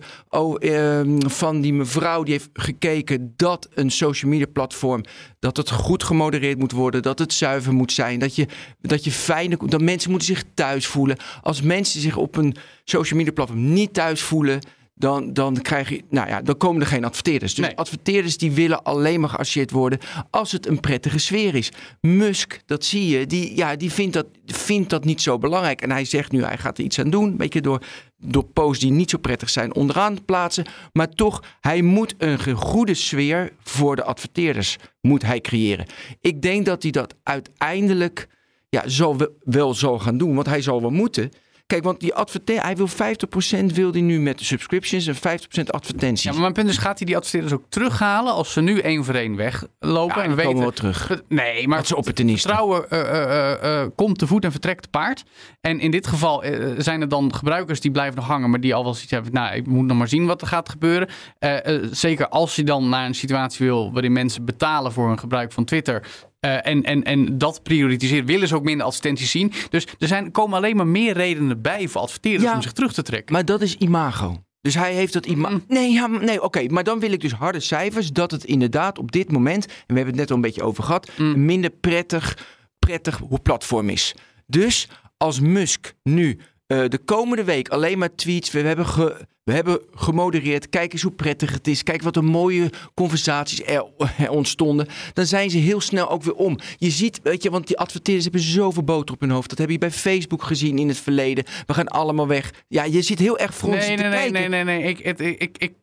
uh, 0.58 1.00
van 1.18 1.60
die 1.60 1.72
mevrouw 1.72 2.22
die 2.22 2.32
heeft 2.32 2.48
gekeken 2.52 3.32
dat 3.36 3.68
een 3.74 3.90
social 3.90 4.30
media 4.30 4.46
platform 4.52 5.04
dat 5.38 5.56
het 5.56 5.70
goed 5.70 6.04
gemodereerd 6.04 6.58
moet 6.58 6.72
worden, 6.72 7.02
dat 7.02 7.18
het 7.18 7.32
zuiver 7.32 7.72
moet 7.72 7.92
zijn, 7.92 8.18
dat 8.18 8.34
je 8.36 8.46
dat 8.80 9.04
je 9.04 9.10
fijn 9.10 9.58
dat 9.66 9.80
mensen 9.80 10.10
moeten 10.10 10.28
zich 10.28 10.44
thuis 10.54 10.86
voelen. 10.86 11.16
Als 11.42 11.62
mensen 11.62 12.00
zich 12.00 12.16
op 12.16 12.36
een 12.36 12.56
social 12.84 13.18
media 13.18 13.32
platform 13.32 13.72
niet 13.72 13.94
thuis 13.94 14.22
voelen, 14.22 14.60
dan, 14.94 15.32
dan, 15.32 15.62
krijg 15.62 15.88
je, 15.88 16.02
nou 16.08 16.28
ja, 16.28 16.42
dan 16.42 16.56
komen 16.56 16.80
er 16.80 16.86
geen 16.86 17.04
adverteerders. 17.04 17.54
Dus 17.54 17.66
nee. 17.66 17.76
adverteerders 17.76 18.36
die 18.36 18.52
willen 18.52 18.82
alleen 18.82 19.20
maar 19.20 19.28
geassocieerd 19.28 19.70
worden 19.70 19.98
als 20.30 20.52
het 20.52 20.66
een 20.66 20.80
prettige 20.80 21.18
sfeer 21.18 21.54
is. 21.54 21.72
Musk, 22.00 22.60
dat 22.66 22.84
zie 22.84 23.08
je, 23.08 23.26
die, 23.26 23.56
ja, 23.56 23.76
die 23.76 23.92
vindt, 23.92 24.12
dat, 24.12 24.26
vindt 24.46 24.90
dat 24.90 25.04
niet 25.04 25.20
zo 25.22 25.38
belangrijk. 25.38 25.82
En 25.82 25.90
hij 25.90 26.04
zegt 26.04 26.32
nu, 26.32 26.44
hij 26.44 26.58
gaat 26.58 26.78
er 26.78 26.84
iets 26.84 26.98
aan 26.98 27.10
doen. 27.10 27.30
Een 27.30 27.36
beetje 27.36 27.60
door, 27.60 27.82
door 28.18 28.44
posts 28.44 28.82
die 28.82 28.92
niet 28.92 29.10
zo 29.10 29.18
prettig 29.18 29.50
zijn 29.50 29.74
onderaan 29.74 30.14
te 30.14 30.22
plaatsen. 30.22 30.64
Maar 30.92 31.08
toch, 31.08 31.42
hij 31.60 31.82
moet 31.82 32.14
een 32.18 32.56
goede 32.56 32.94
sfeer 32.94 33.52
voor 33.62 33.96
de 33.96 34.04
adverteerders 34.04 34.76
moet 35.00 35.22
hij 35.22 35.40
creëren. 35.40 35.86
Ik 36.20 36.42
denk 36.42 36.66
dat 36.66 36.82
hij 36.82 36.90
dat 36.90 37.14
uiteindelijk 37.22 38.28
ja, 38.68 38.82
zal 38.88 39.16
wel 39.40 39.74
zal 39.74 39.98
gaan 39.98 40.18
doen. 40.18 40.34
Want 40.34 40.46
hij 40.46 40.62
zal 40.62 40.80
wel 40.80 40.90
moeten. 40.90 41.30
Kijk, 41.72 41.84
want 41.84 42.00
die 42.00 42.14
advertentie, 42.14 42.64
hij 42.64 42.76
wil 42.76 42.88
50% 42.88 43.74
wil 43.74 43.92
hij 43.92 44.00
nu 44.00 44.20
met 44.20 44.38
de 44.38 44.44
subscriptions 44.44 45.06
en 45.06 45.14
50% 45.14 45.18
advertenties. 45.66 46.24
Ja, 46.24 46.30
maar 46.30 46.40
mijn 46.40 46.52
punt 46.52 46.68
is, 46.68 46.78
gaat 46.78 46.98
hij 46.98 47.06
die 47.06 47.16
adverteerders 47.16 47.52
ook 47.52 47.64
terughalen 47.68 48.32
als 48.32 48.52
ze 48.52 48.60
nu 48.60 48.78
één 48.78 49.04
voor 49.04 49.14
één 49.14 49.36
weglopen? 49.36 50.16
Ja, 50.16 50.22
en 50.22 50.30
we 50.30 50.36
weten, 50.36 50.58
wel 50.58 50.70
terug. 50.70 51.22
Nee, 51.28 51.68
maar 51.68 51.76
dat 51.76 51.86
is 51.86 51.92
opportunisten. 51.92 52.50
Vertrouwen 52.50 52.86
uh, 52.92 52.98
uh, 52.98 53.82
uh, 53.82 53.86
komt 53.94 54.18
te 54.18 54.26
voet 54.26 54.44
en 54.44 54.50
vertrekt 54.50 54.82
te 54.82 54.88
paard. 54.88 55.24
En 55.60 55.80
in 55.80 55.90
dit 55.90 56.06
geval 56.06 56.42
eh, 56.42 56.70
zijn 56.78 57.00
er 57.00 57.08
dan 57.08 57.34
gebruikers 57.34 57.80
die 57.80 57.90
blijven 57.90 58.16
nog 58.16 58.26
hangen, 58.26 58.50
maar 58.50 58.60
die 58.60 58.74
al 58.74 58.84
wel 58.84 58.94
zoiets 58.94 59.12
hebben. 59.12 59.32
Nou, 59.32 59.54
ik 59.54 59.66
moet 59.66 59.86
nog 59.86 59.96
maar 59.96 60.08
zien 60.08 60.26
wat 60.26 60.40
er 60.40 60.46
gaat 60.46 60.68
gebeuren. 60.68 61.08
Eh, 61.38 61.56
zeker 61.90 62.28
als 62.28 62.56
je 62.56 62.64
dan 62.64 62.88
naar 62.88 63.06
een 63.06 63.14
situatie 63.14 63.66
wil 63.66 63.92
waarin 63.92 64.12
mensen 64.12 64.44
betalen 64.44 64.92
voor 64.92 65.08
hun 65.08 65.18
gebruik 65.18 65.52
van 65.52 65.64
Twitter. 65.64 66.06
Uh, 66.46 66.66
en, 66.66 66.82
en, 66.82 67.02
en 67.02 67.38
dat 67.38 67.62
prioritiseren 67.62 68.26
willen 68.26 68.48
ze 68.48 68.54
ook 68.54 68.64
minder 68.64 68.86
advertenties 68.86 69.30
zien. 69.30 69.52
Dus 69.70 69.86
er 69.98 70.08
zijn, 70.08 70.30
komen 70.30 70.56
alleen 70.56 70.76
maar 70.76 70.86
meer 70.86 71.12
redenen 71.12 71.62
bij 71.62 71.88
voor 71.88 72.00
adverteerders 72.00 72.50
ja, 72.50 72.54
om 72.54 72.62
zich 72.62 72.72
terug 72.72 72.92
te 72.92 73.02
trekken. 73.02 73.34
Maar 73.34 73.44
dat 73.44 73.62
is 73.62 73.76
imago. 73.76 74.42
Dus 74.60 74.74
hij 74.74 74.94
heeft 74.94 75.12
dat 75.12 75.26
imago. 75.26 75.54
Mm. 75.54 75.64
Nee, 75.68 75.92
ja, 75.92 76.06
nee 76.06 76.36
oké. 76.36 76.44
Okay. 76.44 76.66
Maar 76.66 76.84
dan 76.84 77.00
wil 77.00 77.12
ik 77.12 77.20
dus 77.20 77.32
harde 77.32 77.60
cijfers. 77.60 78.12
Dat 78.12 78.30
het 78.30 78.44
inderdaad 78.44 78.98
op 78.98 79.12
dit 79.12 79.32
moment, 79.32 79.66
en 79.66 79.72
we 79.86 79.94
hebben 79.94 80.06
het 80.06 80.16
net 80.16 80.30
al 80.30 80.36
een 80.36 80.42
beetje 80.42 80.62
over 80.62 80.84
gehad, 80.84 81.10
mm. 81.16 81.32
een 81.32 81.44
minder 81.44 81.70
prettig, 81.70 82.46
prettig 82.78 83.20
platform 83.42 83.88
is. 83.88 84.14
Dus 84.46 84.88
als 85.16 85.40
Musk 85.40 85.94
nu 86.02 86.38
uh, 86.72 86.88
de 86.88 86.98
komende 86.98 87.44
week 87.44 87.68
alleen 87.68 87.98
maar 87.98 88.14
tweets. 88.14 88.50
We 88.50 88.60
hebben, 88.60 88.86
ge, 88.86 89.26
we 89.44 89.52
hebben 89.52 89.80
gemodereerd. 89.94 90.68
Kijk 90.68 90.92
eens 90.92 91.02
hoe 91.02 91.12
prettig 91.12 91.52
het 91.52 91.66
is. 91.66 91.82
Kijk 91.82 92.02
wat 92.02 92.16
een 92.16 92.24
mooie 92.24 92.70
conversaties 92.94 93.62
er, 93.62 93.84
er, 94.18 94.30
ontstonden. 94.30 94.86
Dan 95.12 95.26
zijn 95.26 95.50
ze 95.50 95.58
heel 95.58 95.80
snel 95.80 96.10
ook 96.10 96.22
weer 96.22 96.34
om. 96.34 96.58
Je 96.76 96.90
ziet, 96.90 97.20
weet 97.22 97.42
je, 97.42 97.50
want 97.50 97.66
die 97.66 97.78
adverteerders 97.78 98.24
hebben 98.24 98.42
zoveel 98.42 98.82
boter 98.84 99.14
op 99.14 99.20
hun 99.20 99.30
hoofd. 99.30 99.48
Dat 99.48 99.58
heb 99.58 99.70
je 99.70 99.78
bij 99.78 99.90
Facebook 99.90 100.42
gezien 100.42 100.78
in 100.78 100.88
het 100.88 100.98
verleden. 100.98 101.44
We 101.66 101.74
gaan 101.74 101.88
allemaal 101.88 102.26
weg. 102.26 102.64
Ja, 102.68 102.84
je 102.84 103.02
ziet 103.02 103.18
heel 103.18 103.38
erg 103.38 103.54
frons 103.54 103.86
nee, 103.86 103.96
nee, 103.96 104.10
kijken. 104.10 104.32
Nee, 104.32 104.48
nee, 104.48 104.64
nee, 104.64 104.78
nee. 104.78 104.88
Ik, 104.88 104.98
ik, 104.98 105.18
ik, 105.18 105.56
ik, 105.58 105.74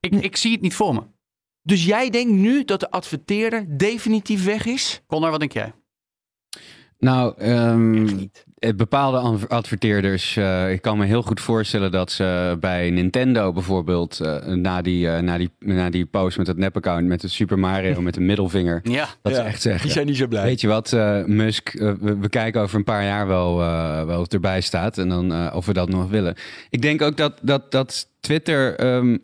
ik, 0.00 0.10
nee. 0.10 0.22
ik 0.22 0.36
zie 0.36 0.52
het 0.52 0.60
niet 0.60 0.74
voor 0.74 0.94
me. 0.94 1.02
Dus 1.62 1.84
jij 1.84 2.10
denkt 2.10 2.32
nu 2.32 2.64
dat 2.64 2.80
de 2.80 2.90
adverteerder 2.90 3.78
definitief 3.78 4.44
weg 4.44 4.66
is? 4.66 5.02
Connor, 5.06 5.30
wat 5.30 5.40
denk 5.40 5.52
jij? 5.52 5.72
Nou, 6.98 7.42
um, 7.42 8.30
bepaalde 8.76 9.48
adverteerders, 9.48 10.36
uh, 10.36 10.72
ik 10.72 10.82
kan 10.82 10.98
me 10.98 11.04
heel 11.04 11.22
goed 11.22 11.40
voorstellen 11.40 11.90
dat 11.90 12.12
ze 12.12 12.56
bij 12.60 12.90
Nintendo 12.90 13.52
bijvoorbeeld, 13.52 14.20
uh, 14.22 14.44
na, 14.44 14.82
die, 14.82 15.06
uh, 15.06 15.18
na, 15.18 15.38
die, 15.38 15.50
na 15.58 15.90
die 15.90 16.06
post 16.06 16.38
met 16.38 16.46
het 16.46 16.56
nep-account 16.56 17.06
met 17.06 17.20
de 17.20 17.28
Super 17.28 17.58
Mario 17.58 18.00
met 18.00 18.14
de 18.14 18.20
middelvinger, 18.20 18.80
ja. 18.90 19.08
dat 19.22 19.32
ja, 19.32 19.38
ze 19.38 19.44
echt 19.44 19.62
zeggen. 19.62 19.82
Die 19.82 19.92
zijn 19.92 20.06
niet 20.06 20.16
zo 20.16 20.26
blij. 20.26 20.44
Weet 20.44 20.60
je 20.60 20.68
wat, 20.68 20.92
Musk, 21.26 21.72
we, 21.72 22.16
we, 22.20 22.28
kijken 22.28 22.60
over 22.60 22.76
een 22.76 22.84
paar 22.84 23.04
jaar 23.04 23.26
wel, 23.26 23.56
wel 24.06 24.16
of 24.16 24.22
het 24.22 24.34
erbij 24.34 24.60
staat 24.60 24.98
en 24.98 25.08
dan 25.08 25.52
of 25.52 25.66
we 25.66 25.72
dat 25.72 25.88
nog 25.88 26.10
willen. 26.10 26.34
Ik 26.70 26.82
denk 26.82 27.02
ook 27.02 27.16
dat, 27.16 27.38
dat, 27.42 27.70
dat 27.70 28.08
Twitter. 28.20 28.84
Um, 28.94 29.22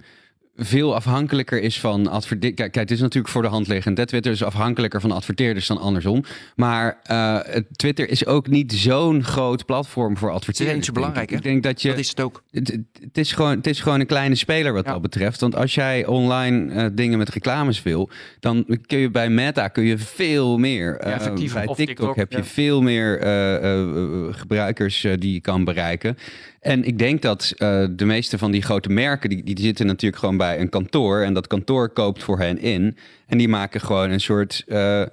veel 0.62 0.94
afhankelijker 0.94 1.60
is 1.62 1.80
van 1.80 2.06
adverteerders. 2.06 2.54
Kijk, 2.54 2.72
kijk, 2.72 2.88
het 2.88 2.96
is 2.96 3.00
natuurlijk 3.02 3.32
voor 3.32 3.42
de 3.42 3.48
hand 3.48 3.68
liggend. 3.68 4.06
Twitter 4.08 4.32
is 4.32 4.42
afhankelijker 4.42 5.00
van 5.00 5.10
adverteerders 5.10 5.66
dan 5.66 5.78
andersom. 5.78 6.24
Maar 6.56 6.98
eh, 7.02 7.38
het- 7.42 7.66
Twitter 7.78 8.08
is 8.10 8.26
ook 8.26 8.48
niet 8.48 8.72
zo'n 8.72 9.24
groot 9.24 9.64
platform 9.66 10.16
voor 10.16 10.30
adverteerders. 10.30 10.76
niet 10.76 10.86
zo 10.86 10.92
denk 10.92 11.04
ik. 11.06 11.12
belangrijk, 11.12 11.30
hè? 11.30 11.36
Ik 11.36 11.42
denk 11.52 11.62
dat 11.62 11.82
je. 11.82 11.88
Dat 11.88 11.98
is 11.98 12.08
het 12.08 12.20
ook. 12.20 12.42
Het, 12.50 12.68
het- 12.68 13.02
het 13.02 13.18
is 13.18 13.32
gewoon, 13.32 13.56
het 13.56 13.66
is 13.66 13.80
gewoon 13.80 14.00
een 14.00 14.06
kleine 14.06 14.34
speler 14.34 14.72
wat 14.72 14.84
Ja. 14.84 14.92
dat 14.92 15.02
betreft. 15.02 15.40
Want 15.40 15.56
als 15.56 15.74
jij 15.74 16.06
online 16.06 16.72
eh, 16.72 16.86
dingen 16.92 17.18
met 17.18 17.28
reclames 17.28 17.82
wil, 17.82 18.10
dan 18.40 18.78
kun 18.86 18.98
je 18.98 19.10
bij 19.10 19.28
Meta 19.30 19.68
kun 19.68 19.84
je 19.84 19.98
veel 19.98 20.58
meer. 20.58 20.96
Eh, 20.96 21.12
effectiever. 21.12 21.58
bij 21.58 21.66
Of 21.66 21.76
TikTok, 21.76 21.96
TikTok, 21.96 22.16
heb 22.16 22.30
je 22.32 22.38
ja. 22.38 22.44
veel 22.44 22.82
meer 22.82 23.18
eh, 23.18 23.54
eh, 23.54 23.80
eh, 23.80 24.24
gebruikers 24.30 25.04
eh, 25.04 25.12
die 25.18 25.32
je 25.32 25.40
kan 25.40 25.64
bereiken. 25.64 26.16
En 26.60 26.84
ik 26.84 26.98
denk 26.98 27.22
dat 27.22 27.52
eh, 27.56 27.84
de 27.90 28.04
meeste 28.04 28.38
van 28.38 28.50
die 28.50 28.62
grote 28.62 28.88
merken, 28.88 29.28
die, 29.30 29.42
die 29.44 29.60
zitten 29.60 29.86
natuurlijk 29.86 30.20
gewoon 30.20 30.36
bij 30.36 30.49
een 30.58 30.68
kantoor. 30.68 31.20
En 31.22 31.34
dat 31.34 31.46
kantoor 31.46 31.88
koopt 31.88 32.22
voor 32.22 32.38
hen 32.38 32.58
in. 32.58 32.96
En 33.26 33.38
die 33.38 33.48
maken 33.48 33.80
gewoon 33.80 34.10
een 34.10 34.20
soort... 34.20 34.64
eh, 34.68 35.02
eh, 35.02 35.08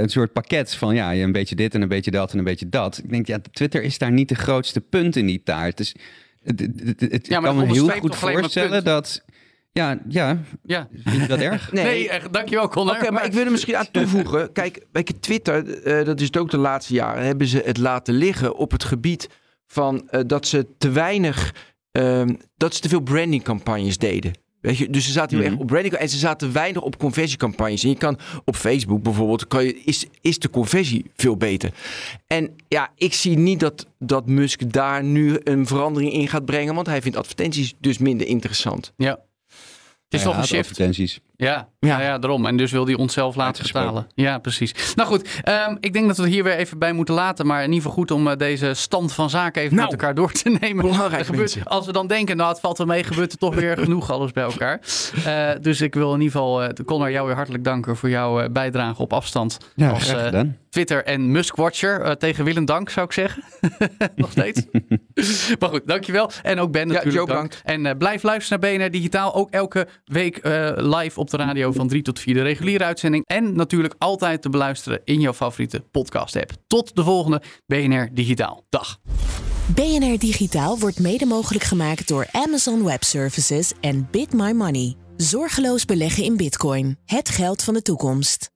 een 0.00 0.08
soort 0.08 0.32
pakket 0.32 0.74
van 0.74 0.94
ja, 0.94 1.10
je 1.10 1.22
een 1.22 1.32
beetje 1.32 1.54
dit 1.54 1.74
en 1.74 1.82
een 1.82 1.88
beetje 1.88 2.10
dat 2.10 2.32
en 2.32 2.38
een 2.38 2.44
beetje 2.44 2.68
dat. 2.68 2.98
Ik 3.04 3.10
denk, 3.10 3.26
ja, 3.26 3.38
Twitter 3.52 3.82
is 3.82 3.98
daar 3.98 4.12
niet 4.12 4.28
de 4.28 4.34
grootste 4.34 4.80
punt 4.80 5.16
in 5.16 5.26
die 5.26 5.42
taart. 5.44 5.76
Dus 5.76 5.94
het, 6.44 6.60
het, 6.60 6.70
het, 6.84 7.00
het- 7.00 7.26
Ja, 7.26 7.36
ik 7.36 7.42
maar 7.42 7.54
kan 7.54 7.56
me 7.66 7.72
heel 7.72 7.88
goed 7.88 8.16
voorstellen 8.16 8.84
dat... 8.84 9.24
Ja, 9.72 9.98
ja, 10.08 10.38
Ja. 10.62 10.88
vind 11.04 11.22
je 11.22 11.28
dat 11.28 11.38
erg? 11.40 11.72
Nee, 11.72 12.08
echt, 12.08 12.32
dankjewel 12.32 12.68
Connor. 12.68 12.94
Oké, 12.94 13.10
maar 13.10 13.24
ik 13.24 13.32
wil 13.32 13.44
er 13.44 13.50
misschien 13.50 13.76
aan 13.76 13.90
toevoegen. 13.92 14.52
Kijk, 14.52 14.84
weet 14.92 15.08
je, 15.08 15.18
Twitter, 15.20 15.82
eh, 15.82 16.04
dat 16.04 16.20
is 16.20 16.26
het 16.26 16.36
ook 16.36 16.50
de 16.50 16.58
laatste 16.58 16.94
jaren, 16.94 17.24
hebben 17.24 17.46
ze 17.46 17.62
het 17.64 17.78
laten 17.78 18.14
liggen 18.14 18.56
op 18.56 18.70
het 18.70 18.84
gebied 18.84 19.28
van 19.66 20.08
eh, 20.10 20.20
dat 20.26 20.46
ze 20.46 20.66
te 20.78 20.90
weinig, 20.90 21.54
ehm, 21.96 22.34
dat 22.56 22.74
ze 22.74 22.80
te 22.80 22.88
veel 22.88 23.00
brandingcampagnes 23.00 23.98
deden. 23.98 24.32
Weet 24.60 24.76
je, 24.76 24.90
dus 24.90 25.04
ze 25.04 25.12
zaten 25.12 25.30
heel 25.36 25.44
Mhm. 25.44 25.52
erg 25.52 25.62
op 25.62 25.66
branding 25.66 25.94
en 25.94 26.08
ze 26.08 26.18
zaten 26.18 26.52
weinig 26.52 26.82
op 26.82 26.98
conversiecampagnes. 26.98 27.82
En 27.82 27.88
je 27.88 27.96
kan 27.96 28.18
op 28.44 28.56
Facebook 28.56 29.02
bijvoorbeeld, 29.02 29.46
kan 29.46 29.64
je, 29.64 29.74
is, 29.84 30.06
is 30.20 30.38
de 30.38 30.50
conversie 30.50 31.04
veel 31.16 31.36
beter. 31.36 31.70
En 32.26 32.54
ja, 32.68 32.90
ik 32.96 33.12
zie 33.14 33.38
niet 33.38 33.60
dat, 33.60 33.86
dat 33.98 34.26
Musk 34.26 34.72
daar 34.72 35.04
nu 35.04 35.36
een 35.44 35.66
verandering 35.66 36.12
in 36.12 36.28
gaat 36.28 36.44
brengen, 36.44 36.74
want 36.74 36.86
hij 36.86 37.02
vindt 37.02 37.16
advertenties 37.16 37.74
dus 37.80 37.98
minder 37.98 38.26
interessant. 38.26 38.92
Ja. 38.96 39.10
Het 40.08 40.20
is 40.20 40.22
Ja, 40.22 40.36
een 40.38 40.44
shift. 40.46 40.60
advertenties. 40.68 41.20
Ja, 41.36 41.68
Ja. 41.78 41.98
ja. 41.98 42.00
ja, 42.00 42.18
daarom. 42.18 42.46
En 42.46 42.56
dus 42.56 42.70
wil 42.72 42.86
hij 42.86 42.94
onszelf 42.94 43.34
laten 43.36 43.62
betalen. 43.62 44.06
Ja, 44.14 44.38
precies. 44.38 44.94
Nou 44.94 45.08
goed, 45.08 45.40
ehm, 45.42 45.76
ik 45.80 45.92
denk 45.92 46.06
dat 46.06 46.16
we 46.16 46.22
het 46.22 46.32
hier 46.32 46.44
weer 46.44 46.56
even 46.56 46.78
bij 46.78 46.92
moeten 46.92 47.14
laten. 47.14 47.46
Maar 47.46 47.58
in 47.58 47.64
ieder 47.72 47.76
geval 47.80 47.92
goed 47.96 48.10
om 48.10 48.28
eh, 48.28 48.36
deze 48.36 48.74
stand 48.74 49.12
van 49.12 49.30
zaken 49.30 49.62
even 49.62 49.76
Nou, 49.76 49.90
met 49.90 50.00
elkaar 50.00 50.14
door 50.14 50.32
te 50.32 50.56
nemen. 50.60 50.84
belangrijk, 50.90 51.26
gebeurt, 51.26 51.58
als 51.64 51.86
we 51.86 51.92
dan 51.92 52.06
denken, 52.06 52.36
nou 52.36 52.48
het 52.50 52.60
valt 52.60 52.78
wel 52.78 52.86
mee, 52.86 53.04
gebeurt 53.04 53.32
er 53.32 53.38
toch 53.38 53.54
weer 53.54 53.78
genoeg 53.84 54.10
alles 54.10 54.32
bij 54.32 54.44
elkaar. 54.44 54.80
Eh, 55.24 55.50
dus 55.60 55.80
ik 55.80 55.94
wil 55.94 56.14
in 56.14 56.20
ieder 56.20 56.32
geval, 56.32 56.62
eh 56.62 56.84
Connor, 56.84 57.10
jou 57.10 57.26
weer 57.26 57.36
hartelijk 57.36 57.64
danken 57.64 57.96
voor 57.96 58.08
jouw 58.08 58.48
bijdrage 58.48 59.02
op 59.02 59.12
afstand. 59.12 59.58
Ja, 59.74 59.90
als. 59.90 60.14
Twitter 60.70 61.04
en 61.04 61.30
Musk-watcher. 61.30 62.16
Tegen 62.16 62.44
Willem 62.44 62.64
dank, 62.64 62.90
zou 62.90 63.06
ik 63.06 63.12
zeggen. 63.12 63.42
Nog 64.16 64.30
steeds. 64.30 64.62
maar 65.58 65.68
goed, 65.68 65.86
dankjewel. 65.86 66.30
En 66.42 66.60
ook 66.60 66.72
Ben 66.72 66.88
Ja, 66.88 66.92
natuurlijk 66.94 67.26
Joe, 67.26 67.36
dank. 67.36 67.60
En 67.64 67.98
blijf 67.98 68.22
luisteren 68.22 68.60
naar 68.60 68.70
BNR 68.78 68.90
Digitaal. 68.90 69.34
Ook 69.34 69.50
elke 69.50 69.86
week 70.04 70.38
live 70.76 71.20
op 71.32 71.38
de 71.38 71.44
radio 71.44 71.72
van 71.72 71.88
3 71.88 72.02
tot 72.02 72.18
4 72.18 72.34
de 72.34 72.42
reguliere 72.42 72.84
uitzending. 72.84 73.24
En 73.26 73.56
natuurlijk 73.56 73.94
altijd 73.98 74.42
te 74.42 74.48
beluisteren 74.48 75.00
in 75.04 75.20
jouw 75.20 75.32
favoriete 75.32 75.80
podcast 75.90 76.36
app. 76.36 76.50
Tot 76.66 76.96
de 76.96 77.04
volgende 77.04 77.42
BNR 77.66 78.08
Digitaal. 78.12 78.64
Dag. 78.68 79.00
BNR 79.74 80.18
Digitaal 80.18 80.78
wordt 80.78 81.00
mede 81.00 81.26
mogelijk 81.26 81.64
gemaakt 81.64 82.08
door 82.08 82.26
Amazon 82.32 82.84
Web 82.84 83.02
Services 83.02 83.72
en 83.80 84.08
Bit 84.10 84.32
My 84.32 84.52
Money. 84.52 84.94
Zorgeloos 85.16 85.84
beleggen 85.84 86.24
in 86.24 86.36
Bitcoin. 86.36 86.98
Het 87.04 87.28
geld 87.28 87.62
van 87.62 87.74
de 87.74 87.82
toekomst. 87.82 88.55